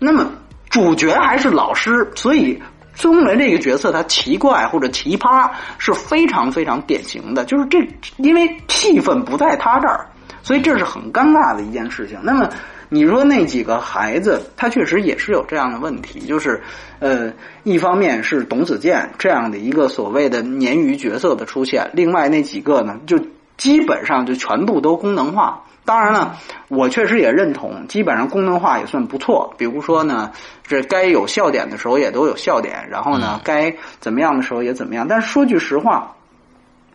[0.00, 0.32] 那么
[0.70, 2.62] 主角还是老师，所以
[2.94, 10.06] 孙红雷这个角色他奇怪或者奇葩是非常非常典型的，就是这因为戏份不在他这儿，
[10.42, 12.18] 所以这是很尴尬的一件事情。
[12.22, 12.48] 那么。
[12.92, 16.60] 你说那几个孩子，他确实也是有这样的问题，就是，
[16.98, 23.16] 呃，一方面是董子健这样的一个所谓的鲶鱼角色的出现，另外那几个呢，就
[23.56, 25.62] 基本上就全部都功能化。
[25.84, 26.38] 当然了，
[26.68, 29.54] 我确实也认同，基本上功能化也算不错。
[29.56, 35.08] 比如说呢，这该有笑点的时候也都有笑点，然后呢，该怎么样的时候也怎么样。
[35.08, 36.16] 但是说句实话，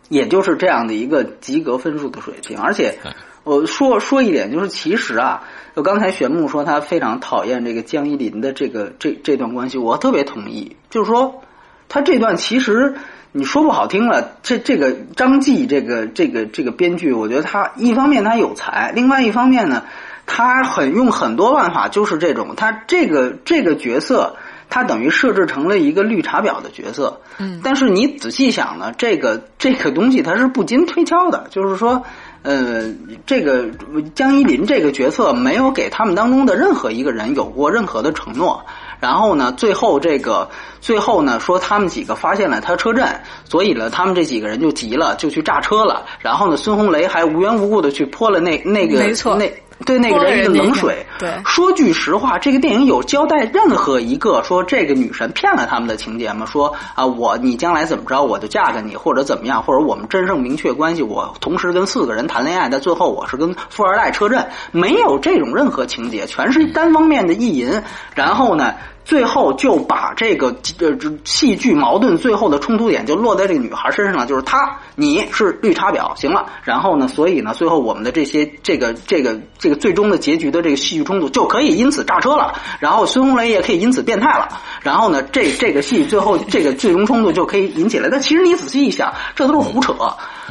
[0.08, 2.58] 也就是这样的一个及格分数的水平。
[2.58, 2.98] 而且
[3.44, 5.42] 我说说一点，就是其实啊。
[5.74, 10.74] 就刚才玄木说他非常讨厌这个江一林的这个这这段关系，我特别同意。
[10.88, 11.42] 就是说，
[11.86, 12.94] 他这段其实
[13.36, 19.84] 你说不好听了，这这个张继这个这个这个编剧，我觉得他一方面他有才，另外一方面呢，
[20.24, 24.36] 他很用很多办法，就是这种他这个这个角色，
[24.70, 27.20] 他等于设置成了一个绿茶婊的角色。
[27.38, 32.02] 嗯，但是你仔细想呢，这个这个东西它是不经推敲的，就是说。
[32.42, 32.94] 呃，
[33.26, 33.68] 这个
[34.14, 38.64] 江一林这个角色没有给他们当中的任何一个人有过任何的承诺。
[39.00, 40.48] 然后呢，最后这个
[40.80, 43.06] 最后呢，说他们几个发现了他车震，
[43.44, 46.04] 所以呢，他们这几个人就急了，就去炸车了。
[46.18, 49.52] 然后呢，孙红雷还无缘无故的去泼了那那个没错那。
[49.84, 51.04] 对那个人一个冷水。
[51.18, 56.46] 对，说句实话，这个电影有交代任何一个说这个女神骗了他们的情节吗？
[56.46, 67.82] 说啊，我你将来怎么着，我就嫁给你，或者怎么样，或者我们真正明确关系，我同时跟四个人谈恋爱，但最后我是跟富二代车震，没有这种任何情节，全是单方面的意淫。
[68.14, 68.74] 然后呢？
[69.06, 70.48] 最后就把这个
[70.80, 84.48] 呃戏剧矛盾最后的冲突点就落在这个女孩身上了，就是她你是绿茶婊，行了，然后呢，所以呢，最后我们的这些这个这个这个最终的结局的这个戏剧冲突就可以因此炸车了，然后孙红雷也可以因此变态了，
[84.82, 88.08] 然后呢，这这个戏最后这个最终冲突就可以引起来。
[88.10, 89.94] 但其实你仔细一想，这都是胡扯。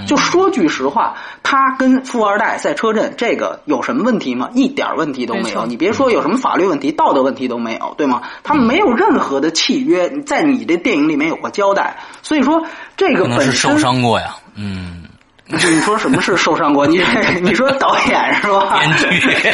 [0.08, 4.50] 就说句实话，他跟富二代在车震这个有什么问题吗？
[4.54, 5.65] 一点问题都没有。
[5.65, 8.22] 你别说有什么法律问题、道德问题都没有，对吗？
[8.44, 11.96] 他们没有任何的契约，在你这电影里面有过交代。
[12.22, 12.62] 所以说，
[12.98, 15.05] 这个本身受伤过呀，嗯。
[15.53, 16.88] 你说什么是受伤过？
[16.88, 16.99] 你
[17.43, 18.79] 你说导演是吧？
[18.79, 19.05] 编剧，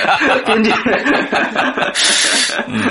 [0.45, 0.71] 编剧。
[2.65, 2.81] 嗯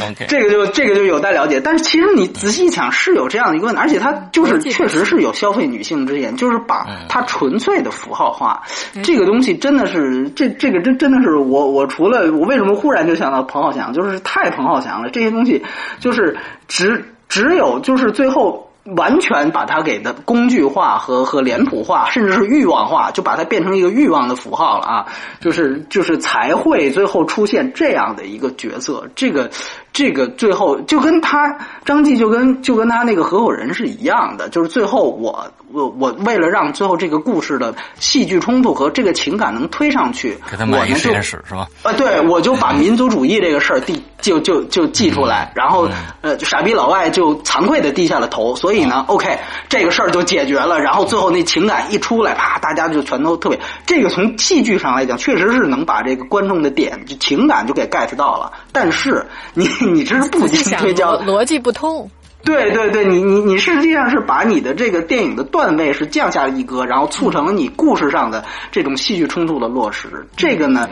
[0.00, 1.60] ，OK，这个就这个就有待了解。
[1.60, 8.62] 但是其实你仔细想，是有这样的一个问题，而且它就是确实是有消费女性之嫌，就是把它纯粹的符号化。
[9.02, 15.10] 这个东西真的是，这这个真真的是我我除了我为什么忽然就想到彭浩翔，就是太彭浩翔了。
[15.10, 15.64] 这些东西
[15.98, 16.36] 就是
[16.68, 18.63] 只只有就是最后。
[18.96, 25.06] 完全把它给的工具化和和脸谱化，甚至是欲望化，就把它变成一个欲望的符号了啊！
[25.40, 29.50] 就是就是才会最后出现这样的一个角色，这个。
[29.94, 41.68] 这个最后就跟他张继就跟就跟他那个合伙人是一样的，就是最后我我我为了让最后这个故事的戏剧冲突和这个情感能推上去，给他买一实验室是吧？
[41.84, 45.88] 啊，对，我就把民族主义这个事儿递就就就记出来，然后
[46.22, 59.68] 呃，傻逼老外就惭愧的低下了头，所以呢，OK，这个事儿就解决了，然后最后那情感一出来，啪，大家就全都特别，这个从戏剧上来讲，确实是能把这个观众的点就情感就给 get 到了，但是你。
[59.86, 62.10] 你这是不经推敲，逻辑不通。
[62.44, 70.26] 对对对，你你你实际上是把你的这个电影的段位是降下了一格，然后促成了你故事上的这种戏剧冲突的落实。
[70.36, 70.86] 这个呢，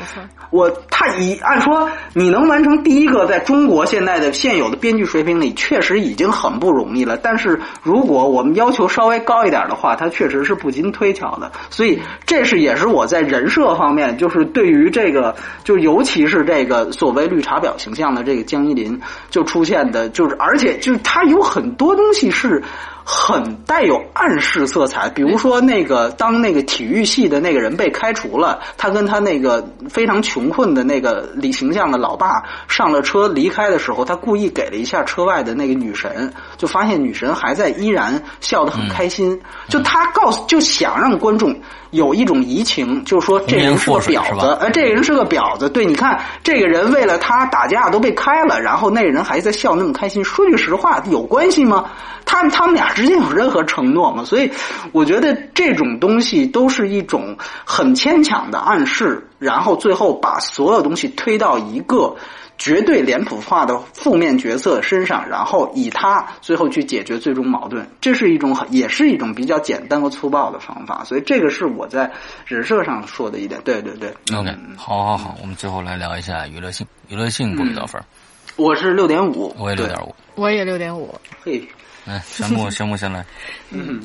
[0.52, 7.16] 我他以按说你能完成第一个，在中国现在的现有的编剧水平里，确实已经很不容易了。
[7.16, 11.52] 但是如果我们要求稍微高一点的话，他确实是不经推敲的。
[11.70, 15.34] 所以这是也是我在人设方面，就是对于这个，
[15.64, 21.42] 就尤其是这个所谓绿茶婊形象的这个江一林，就出现的，就是而且就是他有。
[21.42, 22.62] 很多东西是
[23.04, 25.08] 很带有暗示色彩。
[25.08, 39.40] 比如说，那个当那个体育系的那个人被开除了，他跟他那个非常穷困的那个李形象的老爸上了车离开的时候，他故意给了一下车外的那个女神，就发现女神还在依然笑得很开心。
[39.68, 41.54] 就他告诉，就想让观众
[41.90, 45.68] 有一种移情，就是说这人是个婊子，呃，这个人是个婊子。
[45.68, 50.24] 对，你看这个人为了他打架都被开了，然后那个人还在笑那么开心。
[50.24, 51.90] 说句实话，有关系吗？
[52.24, 54.24] 他他们俩之间有任何承诺嘛？
[54.24, 54.50] 所以
[54.92, 62.16] 我觉得这种东西都是一种很牵强的暗示，然后最后把所有东西推到一个。
[62.58, 71.02] 绝对脸谱化的负面角色身上，然后以他最后去解决最终矛盾，这是一种也是一种比较简单和粗暴的方法。
[71.02, 72.12] 所以这个是我在
[72.46, 73.60] 人设上说的一点。
[73.64, 76.86] 对对对，OK，好好好，我们最后来聊一下娱乐性。
[77.08, 78.02] 娱乐性给多少分？
[78.54, 81.12] 我是六点五，我也六点五，我也六点五。
[81.42, 81.66] 嘿，
[82.04, 83.24] 来，玄木，玄木先来。
[83.70, 84.02] 嗯，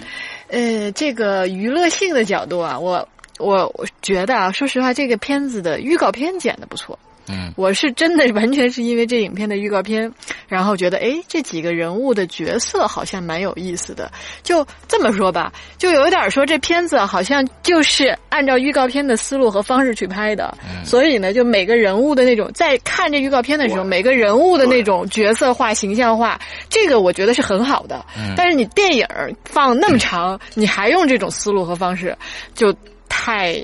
[0.50, 3.08] 呃，这个娱乐性的角度啊，我
[3.40, 6.98] 我我觉得啊，说实话，这个片子的预告片剪的不错。
[7.30, 10.12] 嗯，我是真的完全是因为这影片的预告片，
[10.48, 14.12] 然后觉得哎，这几个人物的角色好像蛮有意思的。
[14.44, 20.58] 就这么说吧，就有点说这片子好像就是按照预告片的思路和方式去拍的。
[20.86, 28.06] 所以呢，就每个人物的那种，在看这预告片的时候，每个人物的那种角色化、形象化，这个我觉得是很好的。
[28.36, 29.06] 但是你电影
[29.44, 32.18] 放那么长，你还用这种思路和方式，
[32.54, 32.74] 就
[33.10, 33.62] 太。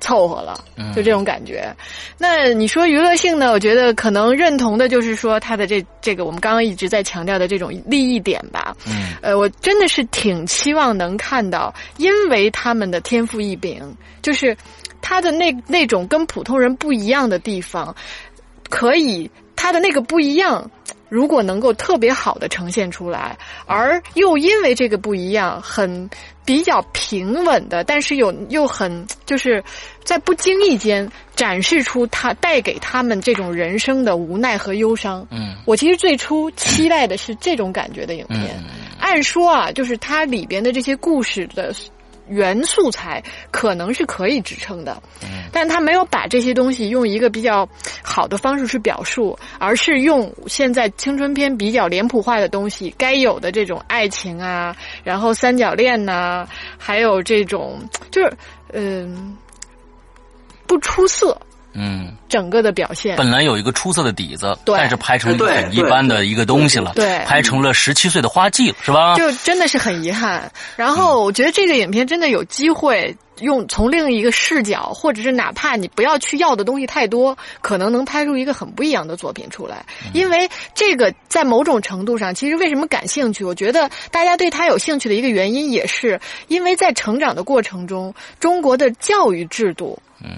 [0.00, 1.74] 凑合了，就这种感觉。
[2.16, 3.50] 那你说娱乐性呢？
[3.50, 8.76] 我觉得可能认同的就是说他的这这个我们刚刚一直在强调的这种利益点吧。
[8.86, 13.82] 嗯，呃，我真的是挺期望能看到，因为他们的天赋异禀，
[14.22, 14.56] 就是
[15.00, 17.94] 他的那那种跟普通人不一样的地方，
[18.68, 20.70] 可以他的那个不一样。
[21.08, 23.36] 如果能够特别好的呈现出来，
[23.66, 26.08] 而又因为这个不一样，很
[26.44, 29.62] 比较平稳的，但是又又很就是
[30.04, 35.26] 在不经意间展示出他带给他们这种人生的无奈和忧伤。
[35.30, 38.62] 嗯，我其实最初期待的是这种感觉的影片。
[38.98, 41.74] 按说啊，就是它里边的这些故事的。
[42.28, 45.02] 原素材可能是可以支撑的，
[45.52, 47.68] 但他没有把这些东西用一个比较
[48.02, 57.78] 好的方式去表述，而是用现在青春片比较脸谱化的东西该有的这种爱情啊，然后三角恋呐，还有这种
[58.10, 58.32] 就是
[58.72, 59.36] 嗯
[60.66, 61.40] 不出色。
[61.74, 69.14] 嗯，整个的表现本来有一个出色的底子，但是拍成很一般的一个东西了，对，拍成了十七岁的花季了，是吧？
[69.16, 70.50] 就真的是很遗憾。
[70.76, 79.84] 然后我觉得这个影片真的有机会用从另一个视角，或者是哪怕你不要去要的东西太多，可能能拍出一个很不一样的作品出来。
[80.12, 83.44] 因为这个在某种程度上，其实为什么感兴趣？
[83.44, 90.30] 我觉得大家对他有兴趣的一个原因，也是因为在成长的过程中，中国的教育制度，嗯。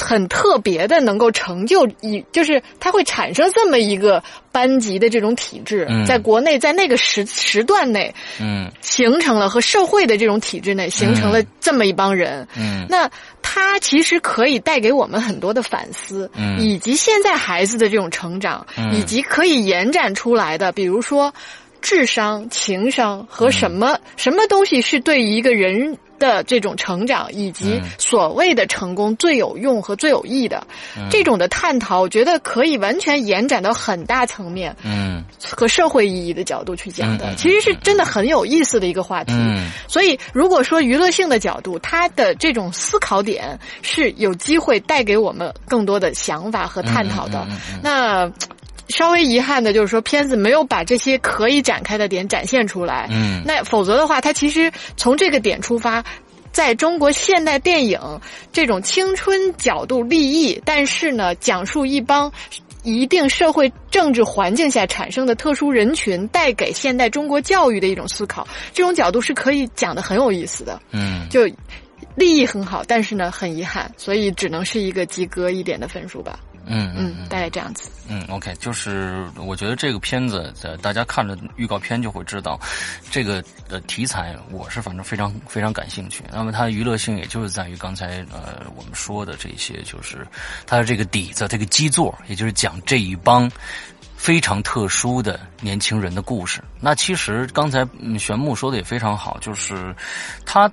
[0.00, 13.10] 很特别的，能够成就一，就是它会产生这么一个班级的这种体制，在国内，在那个时时段内，嗯，形成了和社会的这种体制内形成了这么一帮人，嗯，那
[13.42, 18.94] 它其实可以带给我们很多的反思，嗯，以及现在孩子的这种成长，嗯。
[18.94, 21.32] 以及可以延展出来的，比如说
[21.80, 25.96] 智商、情商和什么什么东西是对一个人。
[26.20, 30.64] 的这种成长以及所谓的成功最有用和最有益的
[31.10, 39.32] 这种的探讨，我觉得可以完全延展到很大层面，嗯，和社会意义的角度去讲的，其实是真的很有意思的一个话题。
[39.88, 47.44] 所以，如果说娱乐性的角度，它的这种思考点是有机会带给我们更多的想法和探讨的，
[47.82, 48.30] 那。
[48.90, 53.08] 稍微遗憾的就是说，片子没有把这些可以展开的点展现出来。
[53.10, 56.04] 嗯，那否则的话，它其实从这个点出发，
[56.52, 57.98] 在中国现代电影
[58.52, 62.30] 这种青春角度立意，但是呢，讲述一帮
[62.82, 70.80] 一定社会政治环境下产生的特殊人群带给现代中国教育的一种思考，这种角度是可以讲的很有意思的。
[70.90, 71.46] 嗯，就
[72.16, 76.40] 立意很好，但是呢，很遗憾，所以只能是一个及格一点的分数吧。
[76.66, 77.90] 嗯嗯，大概这样子。
[78.08, 82.58] 嗯，OK，就是我觉得这个片子，呃，大家看了预告片就会知道，
[83.10, 86.24] 这个呃题材我是反正非常非常感兴趣。
[86.32, 90.26] 那么它的娱乐性，也就是在于刚才呃我们说的这些，就是
[90.66, 93.50] 它的这个底子，这个基座，也就是讲这一帮
[94.16, 96.62] 非常特殊的年轻人的故事。
[96.80, 97.86] 那其实刚才
[98.18, 99.94] 玄木说的也非常好，就是
[100.44, 100.70] 他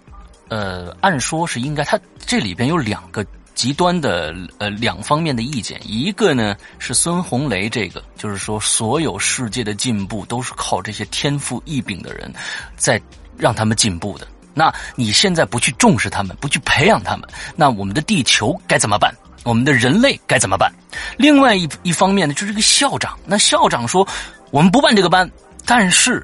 [0.50, 3.26] 呃按说是应该，他这里边有两个。
[3.58, 12.32] 极端的呃两方面的意见，一个呢是孙红雷这个，就是说所有世界的进步都是靠这些天赋异禀的人
[12.76, 13.01] 在
[13.36, 14.28] 让他们进步的。
[14.53, 19.12] 那你现在不去重视他们，不去培养他们，那我们的地球该怎么办？
[19.43, 20.72] 我们的人类该怎么办？
[21.18, 23.18] 另外一一方面呢，就是这个校长。
[23.26, 24.08] 那校长说，
[24.51, 25.28] 我们不办这个班，
[25.66, 26.24] 但是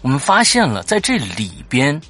[0.00, 2.02] 我们发现了在这里边，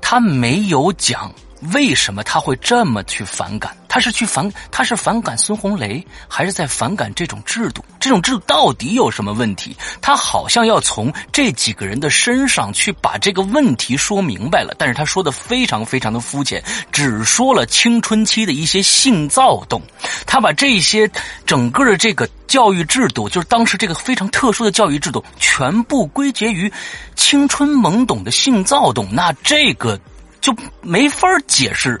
[0.00, 1.30] 他没有讲。
[1.74, 3.76] 为什么他会这么去反感？
[3.88, 7.82] 他是去反，他是反感孙红雷，还是在反感这种制度？
[7.98, 9.76] 这种制度到底有什么问题？
[10.00, 16.62] 他好像要从这几个人的身上去把这个问题说明白了，但是他说的非常非常的肤浅，
[16.92, 19.80] 只说了青春期的一些性躁动。
[20.26, 21.10] 他把这些
[21.46, 26.70] 整个的这个教育制度，就是当时这个非常特殊的教育制度，全部归结于
[27.16, 29.08] 青春懵懂的性躁动。
[29.10, 29.98] 那这个。
[30.40, 32.00] 就没法解释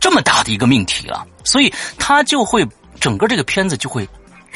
[0.00, 2.66] 这么大的一个命题了，所以他就会
[3.00, 4.08] 整个这个片子就会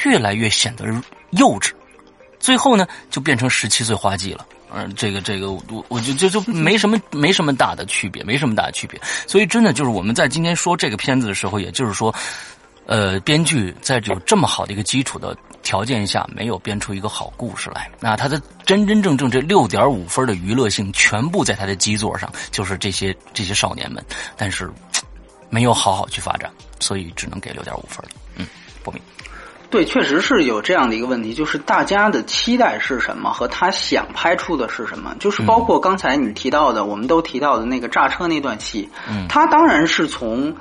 [0.03, 0.85] 越来越显得
[1.31, 1.71] 幼稚，
[2.39, 4.45] 最后呢就变成十七岁花季了。
[4.73, 8.99] 嗯，这个这个我我就就就没什么没什么大的区别，没什么大的区别。
[9.27, 12.13] 所以真的就是我们在今天说这个片子的时候，也就是说。
[12.91, 17.87] 呃，编剧在有这么好的一个基础的条件下，没有编出一个好故事来。
[17.99, 24.03] 那他的真真正正这六点五分的娱乐性，全部在他的基座上，就是这些这些少年们，
[24.35, 24.67] 但是
[25.49, 28.03] 没有好好去发展，所以只能给六点五分
[28.35, 28.45] 嗯，
[28.83, 29.01] 不明。
[29.69, 40.55] 对，确实是有这样的一个问题，就是大家的期待是什么，和他想拍出的是什么，就是包括刚才你提到的，我们都提到的那个炸车那段戏，嗯，他当然是从。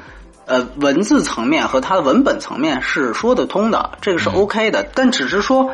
[0.50, 4.82] 呃，文字层面和它的文本层面是说得通的，这个是 OK 的。
[4.94, 5.70] 但只是说，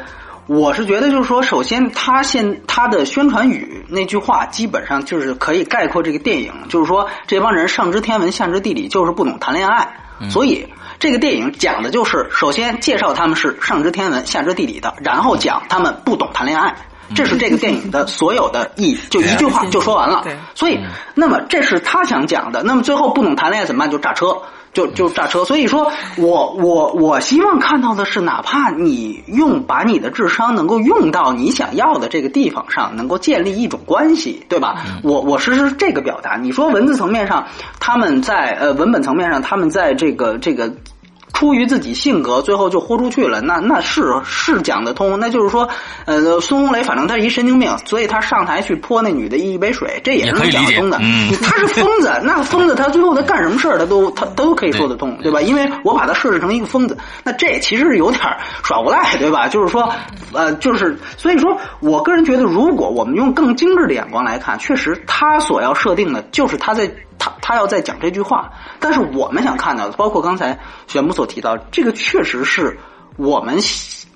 [0.47, 10.01] 我是觉得就是说，首先他现他的宣传语那句话，基本上就是可以概括这个电影，就是说这帮人上知天文下知地理，就是不懂谈恋爱。
[10.30, 10.66] 所以
[10.99, 16.74] 这个电影讲的就是，首先介绍他们是上知天文下知地理的，然后讲他们不懂谈恋爱。
[17.14, 20.24] 这是这个电影的所有的意义，就一句话 就说完了。
[20.55, 20.80] 所以，
[21.14, 22.62] 那么这是他想讲的。
[22.62, 23.90] 那么最后不懂谈恋爱怎么办？
[23.90, 24.40] 就炸车。
[24.75, 34.85] 就就炸车，所以说我我我希望看到的是，哪怕你用把你的智商能够用到你想要的这个地方上，能够建立一种关系，对吧？
[35.03, 36.37] 我我实施这个表达。
[36.37, 37.47] 你说文字层面上，
[37.81, 40.70] 他们在呃文本层面上，他们在这个这个。
[41.35, 43.41] 出于自己性格，最后就豁出去了。
[43.43, 45.18] 那那是是讲得通。
[45.20, 45.68] 那就是说，
[46.07, 50.99] 呃，孙红雷反正他是一神经病，所以他上台去泼那女的一杯水，这也是能讲得通的。
[51.43, 55.43] 他是疯子， 那疯子他最后他干什么事儿，他都他都可以说得通，对吧？
[55.43, 58.22] 因为我把他设置成一个疯子，那这其实是有点
[58.62, 59.49] 耍无赖，对吧？
[59.49, 59.93] 就是说，
[60.32, 66.89] 呃，就是所以说我个人觉得，如果我们用更精致的眼光来看，确实他所要设定的就是他在。
[67.25, 72.79] 他他要在讲这句话，但是我们想看到的，包括刚才玄牧所提到，这个确实是
[73.16, 73.59] 我们。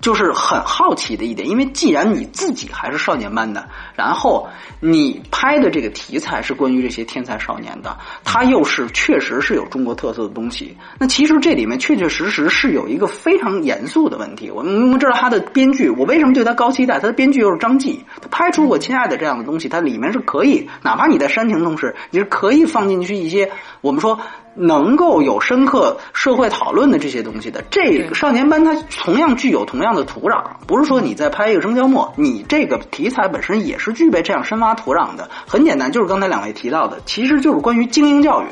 [0.00, 4.48] 就是很好奇的一点，因为既然你自己还是少年班的，然后
[4.80, 14.50] 你拍的这个题材是关于这些天才少年的，他又是确实是有中国特色的东西，那其实这里面确确实实是有一个非常严肃的问题。
[14.50, 17.00] 我们我们知道他的编剧，我为什么对他高期待？
[17.00, 24.20] 他的编剧又是张继，他拍出过《亲爱的》这样的东西，它里面是可以，哪怕你在煽情同时，你是可以放进去一些我们说。
[24.58, 35.30] 能够有深刻社会讨论的这些东西的，这个少年班它同样具有同样的土壤，不是说你在拍一个生肖末，你这个题材本身也是具备这样深挖土壤的。
[35.46, 38.46] 很简单，就是刚才两位提到的，其实就是关于精英教育。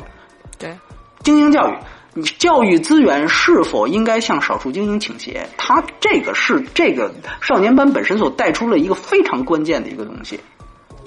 [0.57, 0.77] 对，
[1.23, 1.73] 精英教育，
[2.13, 5.47] 你教育资源是否应该向少数精英倾斜？
[5.57, 10.39] 它这个是这个少年班本身所带出了一个非常关键的一个东西。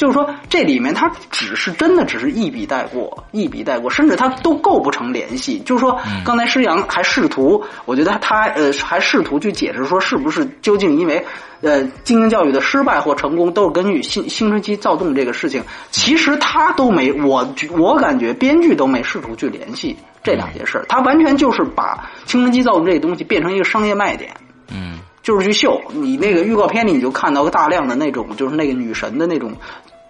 [0.00, 5.58] 就是说，这里面它只是真的只是一笔带过，一笔带过，甚至它都构不成联系。
[5.58, 11.22] 就是说，刚才施阳还试图，我觉得他呃还试图去解释说，是不是究竟因为
[11.60, 15.62] 呃精英教育的失败或成功都是根据青青春期躁动这个事情？
[15.90, 17.46] 其实他都没，我
[17.76, 24.30] 我感觉编剧都没试图去联系这两件事，他完全就是把青春期躁动这个东西变成一个商业卖点。
[24.72, 29.52] 嗯，就是去秀你那个预告片里，你就看到个大量的那种，就是那个女神的那种。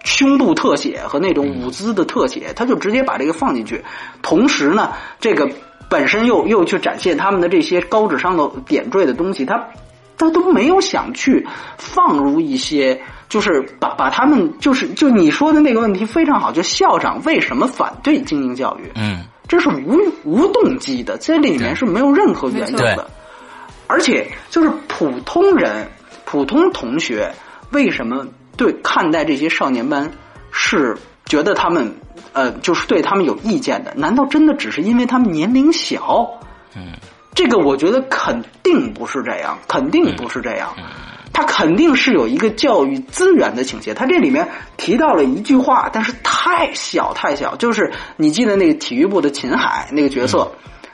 [0.03, 3.83] 胸部特写和那种舞姿的特写，他就直接把这个放进去，
[4.21, 5.49] 同时呢，这个
[5.89, 9.67] 本身又又去展现他们的这些高智商的点缀的东西，他
[10.17, 11.45] 他都没有想去
[11.77, 12.99] 放入一些，
[13.29, 18.91] 就是把把他们就是就你说的那个问题非常好，就校长为什么反对精英教育？
[18.95, 23.09] 嗯，这是无无动机的，这里面是没有任何原因的，
[23.87, 25.87] 而且就是普通人、
[26.25, 27.31] 普通同学
[27.71, 28.25] 为什么？
[28.61, 30.11] 对，看待这些少年班
[30.51, 30.95] 是
[31.25, 31.95] 觉得他们
[32.31, 36.29] 呃就是对他们有意见的，难道真的只是因为他们年龄小？
[36.75, 36.93] 嗯，
[37.33, 40.75] 这个我觉得肯定不是这样，肯定不是这样。
[41.33, 43.95] 他肯定是有一个教育资源的倾斜。
[43.95, 44.47] 他这里面
[44.77, 50.51] 提到了一句话，但是太小太小，就是你记得那个体育部的秦海那个角色，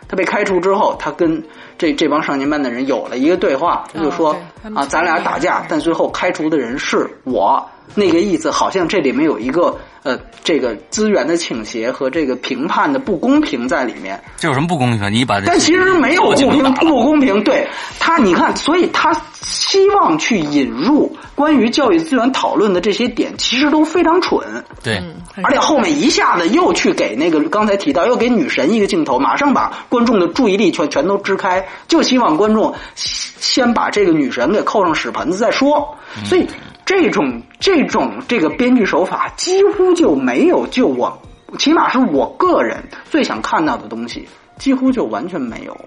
[0.08, 1.43] 他被开除之后，他跟
[1.78, 4.36] 这这帮少年班的人有了一个对话，他就说
[4.76, 7.64] 啊，咱俩打架，但最后开除的人是我。
[7.96, 14.22] 那个意思好像这里面有一个呃，这个资源的倾斜和这个评判的不公平在里面。
[14.38, 15.12] 这有什么不公平？
[15.12, 17.44] 你把但其实没有不平不公平。
[17.44, 17.68] 对
[18.00, 24.40] 他，你看，所以他希望去引入关于教育资源讨论的这些点，其实都非常蠢。
[24.82, 25.02] 对，
[25.44, 35.98] 而且后面一下子又去给那个刚才提到，又给女神一个镜头，马上把观众的注意力全全都支开，就希望观众先把这个女神给扣上屎盆子再说。
[36.24, 36.48] 所以。
[36.88, 41.22] 这种这种这个编剧手法几乎就没有，就我
[41.60, 44.26] 起码是我个人最想看到的东西，
[44.58, 45.78] 几乎就完全没有。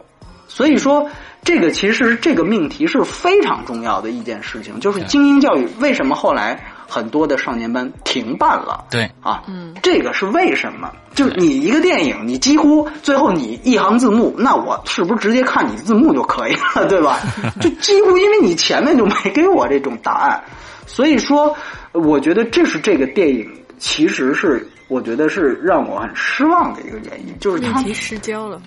[0.46, 1.09] 所以说，
[1.42, 8.84] 这个其实这个命题是非常重要的一件事情，就是精英教育为什么后来很多的少年班停办了？
[8.91, 10.91] 对啊，嗯，这个是为什么？
[11.14, 17.20] 就是你一个电影，你几乎最后你一行字幕，那我是不是直接看你字幕就可以了， 对吧？
[17.62, 20.43] 就几乎因为你前面就没给我这种答案。
[20.86, 21.57] 所以说，
[21.93, 28.61] 我觉得这是这个电影，其实是我觉得是让我很失望的一个原因，就是它失焦了。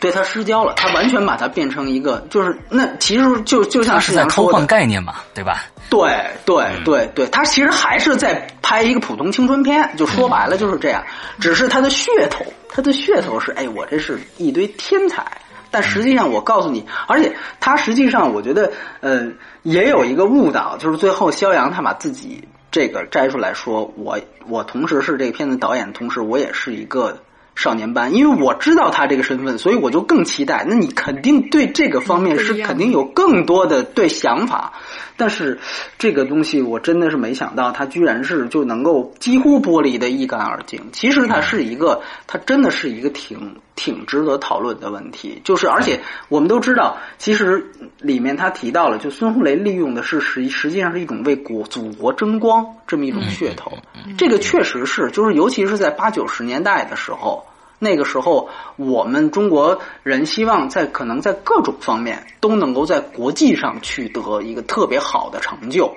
[0.00, 5.64] 对他失焦了，他完全把它变成一个，就是那其实就就像是在偷换概念嘛，对吧？
[5.90, 11.04] 对对对对，他其实还是在拍一个普通青春片，就说白了就是这样，
[11.38, 15.24] 只是他的噱头，他的噱头是，哎，我这是一堆天才。
[15.72, 19.28] 但实际上，我告诉你，而且他实际上，我觉得，呃，
[19.62, 22.42] 也有一个误导，就是最后肖阳他把自己
[22.72, 27.16] 这个摘出来说，我我同时是这个片子导演，同时我也是一个。
[27.60, 30.64] 少年班，因为我知道他这个身份，所以我就更期待。
[30.66, 34.72] 那你肯定对这个方面是肯定有更多的对想法，
[35.18, 35.58] 但是
[35.98, 40.80] 这个东西我真的是没想到，他居然是就能够几乎剥离的一干二净。
[40.90, 45.42] 其实它是一个，它真的是一个挺挺值得讨论的问题。
[45.44, 46.00] 就是而且
[46.30, 53.72] 我们都知道，其实里面他提到了，就孙红雷利用的是实实际上是一种为国祖国争光这么一种噱头。
[54.16, 57.44] 这个确实是，就是尤其是在八九十年代的时候。
[57.82, 65.90] 那个时候，我们中国人希望在可能在各种方面都能够在国际上取得一个特别好的成就，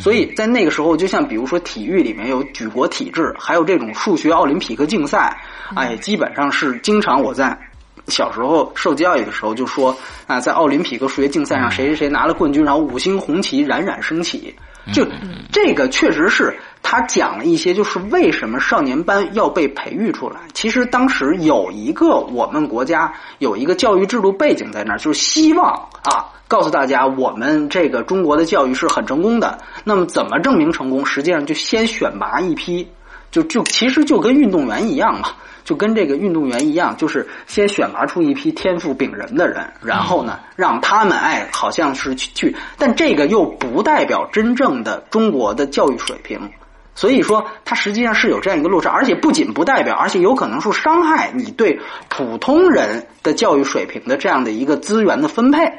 [0.00, 5.34] 所以在那个时候，就像比如说体育里面有举国体制，还有这种数学奥林匹克竞赛，
[5.74, 7.58] 哎，基本上是经常我在
[8.06, 14.54] 小时候受教育的时候就说啊，在奥林匹克数学竞赛上谁谁谁拿了冠军，然后五星红旗冉冉升起，
[14.92, 15.06] 就
[15.52, 16.58] 这个确实是。
[16.82, 20.40] 他讲了一些，就是为什么少年班要被培育出来。
[20.54, 29.58] 其实当时有一个我们国家有一个教育制度背景在那儿，就是希望啊，告诉大家我们这个中国的教育是很成功的。
[29.84, 31.04] 那么怎么证明成功？
[31.04, 32.90] 实际上就先选拔一批，
[33.30, 35.28] 就就其实就跟运动员一样嘛，
[35.64, 46.50] 就跟这个运动员一样，就是先选拔出一批天赋秉人的人，然后呢，让他们哎，好像是去去，但这个又不代表真正的中国的教育水平。
[46.96, 51.78] 所以说，它实际上是有这样一个落差，而且不仅不代表，而且有可能是伤害你对
[52.08, 55.72] 普通人的教育水平的这样的一个资源的分配。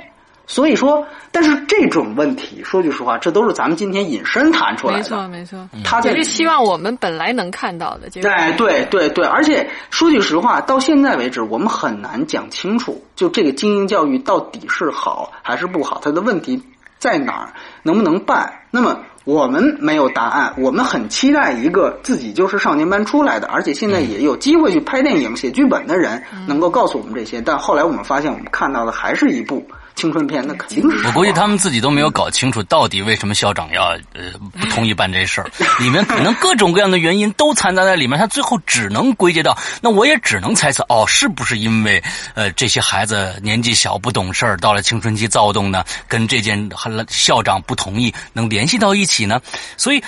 [0.51, 4.99] 所以说，但是这种问题，说句实话，这都是咱们今天引申谈出来的。
[4.99, 5.69] 没错，没错。
[5.81, 8.09] 他在是希望我们本来能看到的。
[8.29, 16.61] 哎，对对对，而且说句实话，到现在为止，我们很难讲清楚，就这个精英教育到底是好还是不好，它的问题
[16.99, 18.53] 在哪儿，能不能办？
[18.71, 18.99] 那么。
[19.23, 27.39] 我们没有答案，我们很期待一个自己就是少年班出来的，而且现在也有机会去拍电影、写剧本的人，能够告诉我们这些。
[27.39, 29.63] 但后来我们发现，我们看到的还是一部。
[29.95, 46.69] 青春片那肯定是，我估计他们自己都没有搞清楚到底为什么校长要呃不同意办这事儿， 里面可能各种各样的原因都掺杂在里面，他最后只能归结到，那我也只能猜测，哦，是不是因为呃这些孩子年纪小不懂事儿，到了青春期躁动呢，跟这件
[47.09, 49.41] 校长不同意能联系到一起呢？
[49.77, 50.03] 所以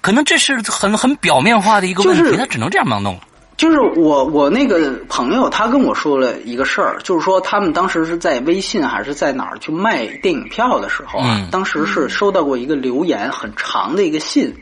[0.00, 3.18] 可能这是很很表面化的一个问题，他只能这样弄。
[3.62, 14.52] 就是我我那个朋友，他跟我说了一个事儿，就是说他们当时是在微信还是在哪儿去卖电影票的时候啊，当时是收到过一个留言很长的一个信，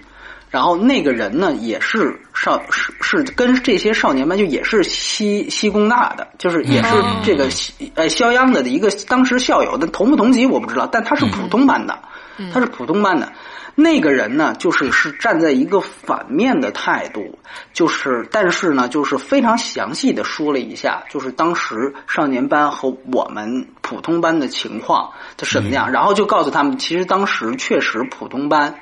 [0.51, 6.95] 然后那个人呢也是少是是跟这些少年班就也是西西工大的，就是也是
[7.25, 7.49] 这个
[7.95, 11.99] 呃肖央的的一个当时校友，但同不同级我不知道，但他是普通班的，
[12.53, 13.33] 他是普通班的。
[13.75, 17.39] 那个人呢，就是是站在一个反面的态度，
[17.73, 28.81] 就是但是呢，就是非常详细的说了一下，就是当时少年班和我们普通班的情况它什么样，然后就告诉他们，其实当时确实普通班。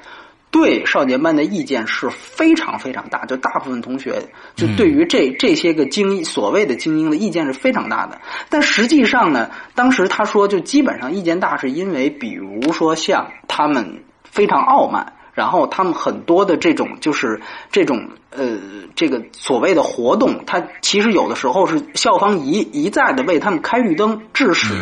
[0.51, 8.19] 对少年班的意见是非常非常大，就大部分同学就对于这这些个精所谓的精英的意见是非常大的。
[8.49, 18.59] 但实际上呢，当时他说就基本上意见大，是因为比如说像他们非常傲慢，然后他们很多的这种就是这种呃
[18.95, 24.75] 这个所谓的活动，他其实有的时候是校方一一再的为他们开绿灯，致使。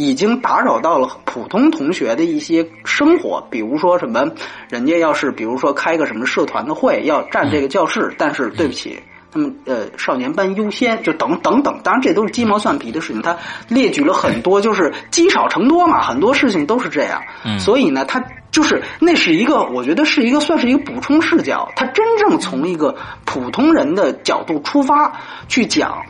[0.00, 4.30] 已经打扰到了普通同学的一些生活，比如说什么，
[4.68, 9.00] 人家要是比如说开个什么社团的会，要占这个教室，但是对不起，
[9.30, 13.36] 他们呃少年班优先，就等等等，当然这都是鸡毛蒜皮的事情，他
[13.68, 17.22] 列举了很多，就是积少成多嘛，很多事情都是这样，
[17.58, 25.12] 所以呢，他就是那是一个，我觉得是一个算是一个补充视角，他真正从一个普通人的角度出发
[25.48, 26.04] 去讲，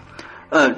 [0.50, 0.74] 呃。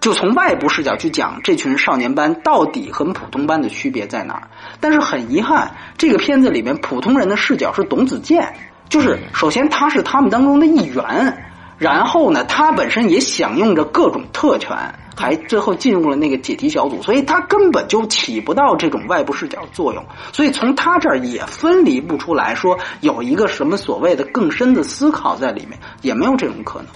[0.00, 4.42] 就从外部视角去讲这群少年班到底和普通班的区别在哪儿？
[4.78, 8.54] 但是很遗憾，这个片子里面普通人的视角是董子健，
[8.90, 11.53] 就是首先他是他们当中的一员，
[11.84, 14.74] 然后呢，他本身也享用着各种特权，
[15.14, 26.86] 还最后进入了那个解题小组，所以他根本就起不到这种外部视角作用，所以从他这儿也分离不出来说有一个什么所谓的更深的思考在里面，也没有这种可能，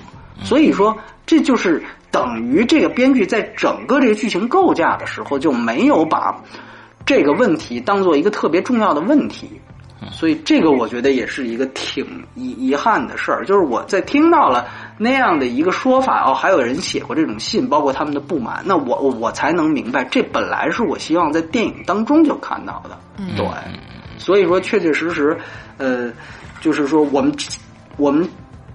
[0.42, 1.84] 所以说这就是。
[2.10, 6.42] 等于这个编剧在整个这个剧情构架的时候就没有把
[7.04, 9.60] 这个问题当做一个特别重要的问题，
[10.12, 13.44] 所以这个我觉得也是一个挺遗遗憾的事儿。
[13.44, 22.98] 就是我在听到了那样的一个说法哦，还有人写过这种信，包括他们的不满，那我我才能明白，这本来是我希望在电影当中就看到的。
[23.36, 23.46] 对，
[24.18, 25.36] 所以说确确实实，
[25.78, 26.12] 呃，
[26.60, 27.34] 就是说我们
[27.96, 28.28] 我们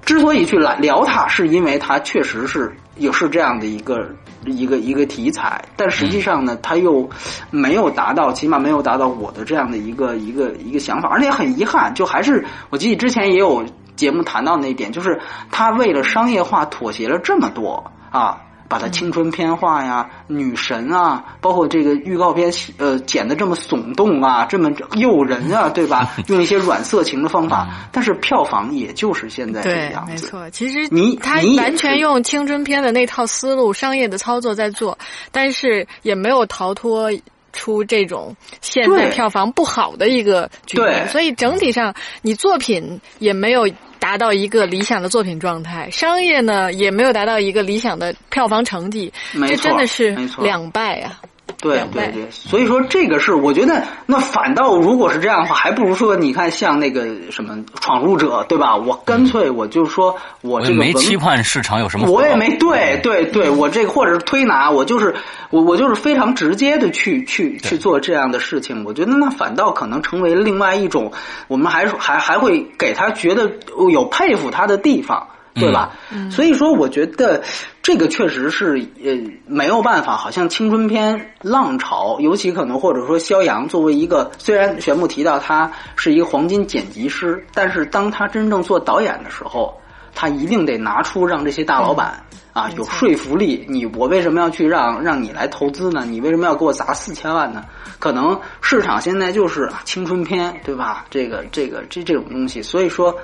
[0.03, 2.73] 之所以去来聊它，是因为它确实是。
[2.95, 4.09] 也是这样的一个
[4.45, 7.09] 一个一个题材，但实际上呢，他又
[7.49, 13.65] 没有达到，起码没有达到我的这样的一个一个一个想法，而且很遗憾，就还是我记得之前也有
[13.95, 15.19] 节目谈到那一点，就是
[15.51, 18.41] 他为了商业化妥协了这么多啊。
[18.67, 26.15] 把它青春片化呀，女神啊，包括这个预告片呃剪的这么耸动啊，这么诱人啊， 对吧？
[26.27, 30.11] 用一些软色情的方法，但是票房也就是现在这样子。
[30.11, 34.97] 没错，其实你他完全用青春片的那套思路、商业的操作在做，
[35.31, 37.11] 但是也没有逃脱
[37.53, 41.07] 出这种现在票房不好的一个局面。
[41.07, 43.65] 所以整体上，你作品也没有。
[44.03, 49.13] 达到一个理想的作品状态，商业呢也没有达到一个理想的票房成绩，
[49.47, 50.09] 这真的是
[50.41, 51.21] 两败啊。
[51.61, 58.75] 对对对，所以说这个是我觉得，那反倒如果是这样的话，还不如说你看像那个什么闯入者，对吧？
[58.75, 65.15] 我干脆我就说我这个没期盼市场有什么，我也没对对对，我这个或者是推拿，我就是
[65.51, 68.83] 我我就是非常直接的去去去做这样的事情。
[68.83, 71.11] 我觉得那反倒可能成为另外一种，
[71.47, 73.49] 我们还还还会给他觉得
[73.91, 75.27] 有佩服他的地方。
[75.53, 75.91] 对吧？
[76.31, 77.43] 所以说，我觉得
[77.83, 80.17] 这个确实是呃没有办法。
[80.17, 89.79] 好像青春片浪潮，尤其可能或者说肖阳作为一个，虽然玄牧提到他是一个黄金剪辑师，但是当他真正做导演的时候，
[90.15, 93.63] 他一定得拿出让这些大老板啊有说服力。
[93.67, 96.03] 你我为什么要去让让你来投资呢？
[96.03, 97.63] 你为什么要给我砸四千万呢？
[97.99, 101.05] 可能市场现在就是青春片，对吧？
[101.11, 103.15] 这个这个这这种东西，所以说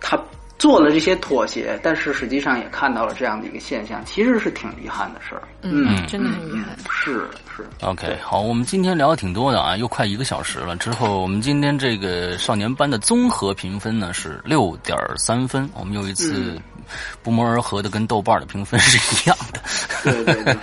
[0.00, 0.18] 他。
[0.58, 5.42] 做了这些妥协，但是实际上也看到了这样的一个现象，其实是挺遗憾的事儿。
[5.62, 6.76] 嗯，真的很遗憾。
[6.90, 7.66] 是是。
[7.82, 10.76] OK，好，我们今天聊的挺多的啊，又快一个小时了。
[10.76, 16.58] 之后我们今天这个少年班的综合评分呢是六点三分，我们又一次。
[17.22, 19.60] 不谋而合的，跟豆瓣的评分是一样的。
[20.04, 20.56] 对对对，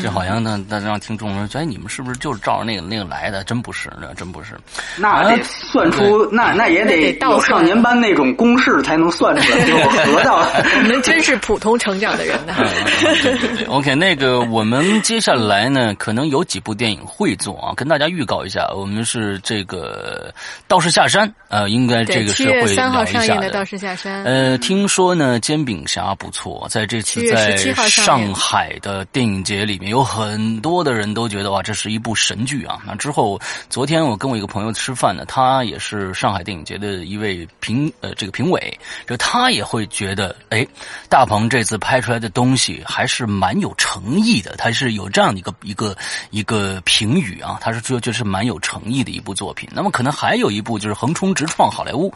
[0.00, 3.44] 这好像呢，那让听众们觉得，哎，你们是不是就是照着那个那个来的？
[3.44, 4.54] 真不是，那真不是。
[4.96, 10.36] 那得算出，那那也得有少年班那种公式才能算出来，就 合到。
[10.82, 12.54] 我们真是普通成长的人呢。
[12.56, 20.32] 对对对，OK，那个我们接下来呢，可能有几部电影会做啊，跟大家预告一下，我们是这个
[20.66, 23.48] 《道士下山》呃，应该这个是会聊一下的。
[23.50, 25.66] 《道士下山》呃，听说呢，煎。
[25.66, 27.56] 饼侠不错，在这次在
[27.88, 32.80] 上海的电影节里面有很多的人都觉得哇，这是一部神剧啊。
[32.86, 40.64] 那之后，昨天我跟我一个朋友吃饭呢，他也是上海电影节的一位评呃这个评委，就他也会觉得，哎，
[41.08, 45.96] 大鹏这次拍出来的东西还是蛮有诚意的，他是有这样的一个一个
[46.30, 49.68] 一个评语啊，他是说就是蛮有诚意的一部作品。
[49.72, 52.12] 那么可能还有一部就是横冲直撞好莱坞，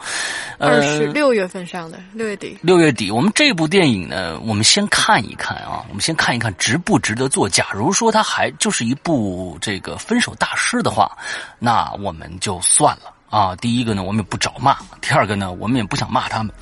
[0.57, 7.49] 二十六月份上的六月底，六月底我们这部电影呢，我们先看一看啊，我们先看一看值不值得做。
[7.49, 11.17] 假如说它还就是一部这个分手大师的话，
[11.57, 13.55] 那我们就算了啊。
[13.55, 16.53] 第一个呢，我们也不找骂；第二个呢，我们也不想骂他们，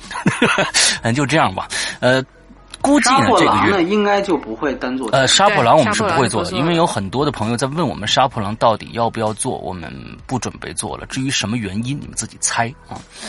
[1.04, 1.68] 嗯，就这样吧。
[2.00, 2.24] 呃。
[2.82, 5.08] 估计呢，这个月应该就不会单做。
[5.10, 9.92] 呃，杀破狼我们是不会做的，因为有很多的朋友在问我们杀破狼到底要不要做，我们
[10.26, 11.06] 不准备做了。
[11.06, 12.96] 至于什么原因，你们自己猜啊。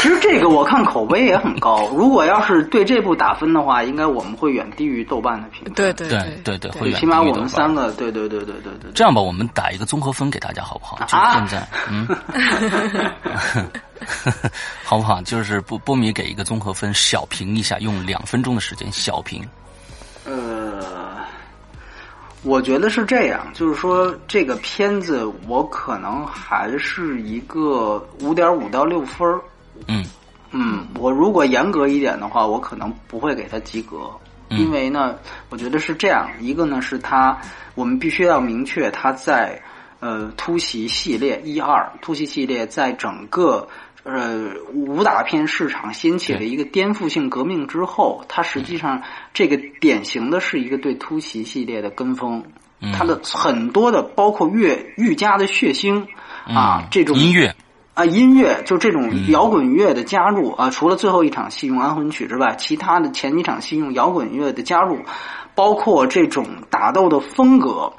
[0.00, 5.72] 其实这个我看口碑也很高，如果要是对这部打分的话，应该我们会远低于豆瓣的评分。
[5.74, 8.90] 对对对对对，会起码我们三个，对对对对对对。
[8.94, 10.98] 这样吧，我们打一个综合分给大家好不好？
[11.06, 12.08] 就现在，嗯。
[14.84, 15.20] 好不好？
[15.22, 19.46] 就是波波米给一个综合分，小评一下，用两分钟的时间小评。
[20.24, 21.16] 呃，
[22.42, 29.26] 我觉得是这样，就是说这个片子我可能还是一个五点五到六分
[29.86, 30.04] 嗯
[30.50, 34.10] 嗯，我如果严格一点的话，我可能不会给他及格，
[34.48, 35.16] 因为呢，
[35.48, 37.38] 我觉得是这样，一个呢是他，
[37.74, 39.60] 我们必须要明确他在
[40.00, 43.68] 呃突袭系列一二突袭系列在整个。
[44.02, 49.02] 呃，武打片市场掀起了一个颠覆性革命之后，它实际上
[49.34, 52.44] 这个典型的是一个对突袭系列的跟风，
[52.94, 56.06] 它的很多的包括越愈加的血腥
[56.46, 57.54] 啊，这种音乐。
[57.92, 65.00] 啊音乐就这种摇滚乐的加入啊，除了最后一场戏用安魂曲之外，其他的前几场戏用摇滚乐的加入，
[65.54, 67.92] 包括这种打斗的风格，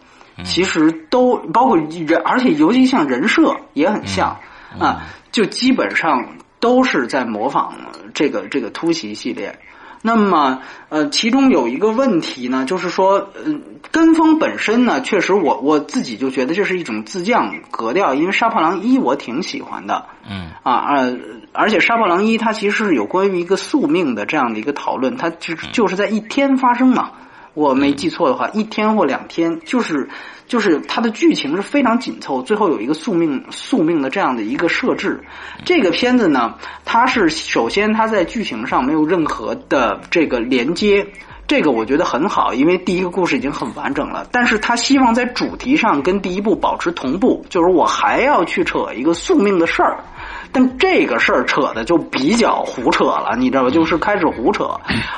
[0.43, 4.39] 其实都包括人，而且尤其像人设也很像
[4.79, 5.07] 啊。
[5.31, 7.73] 就基本上都是在模仿
[8.13, 9.59] 这个这个突袭系列。
[10.03, 13.61] 那么，呃，其中有一个问题呢，就是说，嗯，
[13.91, 18.15] 跟风本身呢，确实我我自己就觉得这是一种自降格调。
[18.15, 21.17] 因为《杀破狼一》我挺喜欢的，嗯啊呃，
[21.53, 27.11] 而且《杀破狼一》它其实是有关于一个宿命的这样的一个讨论，它就就是在一天发生嘛。
[27.53, 30.09] 我没记错的话，一天或两天，就是
[30.51, 35.23] 就是它的剧情是非常紧凑，最后有一个宿命宿命的这样的一个设置。
[35.63, 41.07] 这个片子呢，它是首先它在剧情上没有任何的这个连接，
[41.47, 44.27] 这个我觉得很好，因为第一个故事已经很完整了。
[44.29, 50.03] 但是它希望在主题上跟第一部保持同步，就是我还要去扯一个宿命的事儿。
[50.51, 53.69] 但这个事儿扯的就比较胡扯了，你知道吧？
[53.69, 54.69] 就是开始胡扯，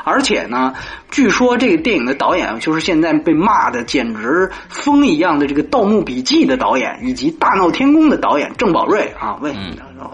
[0.03, 0.73] 而且呢，
[1.09, 9.37] 据说这个电影的导演就是现在被骂的简直疯一样的这个《盗墓笔记》的导演，以及《大闹天宫》的导演郑宝瑞啊。
[9.41, 9.51] 为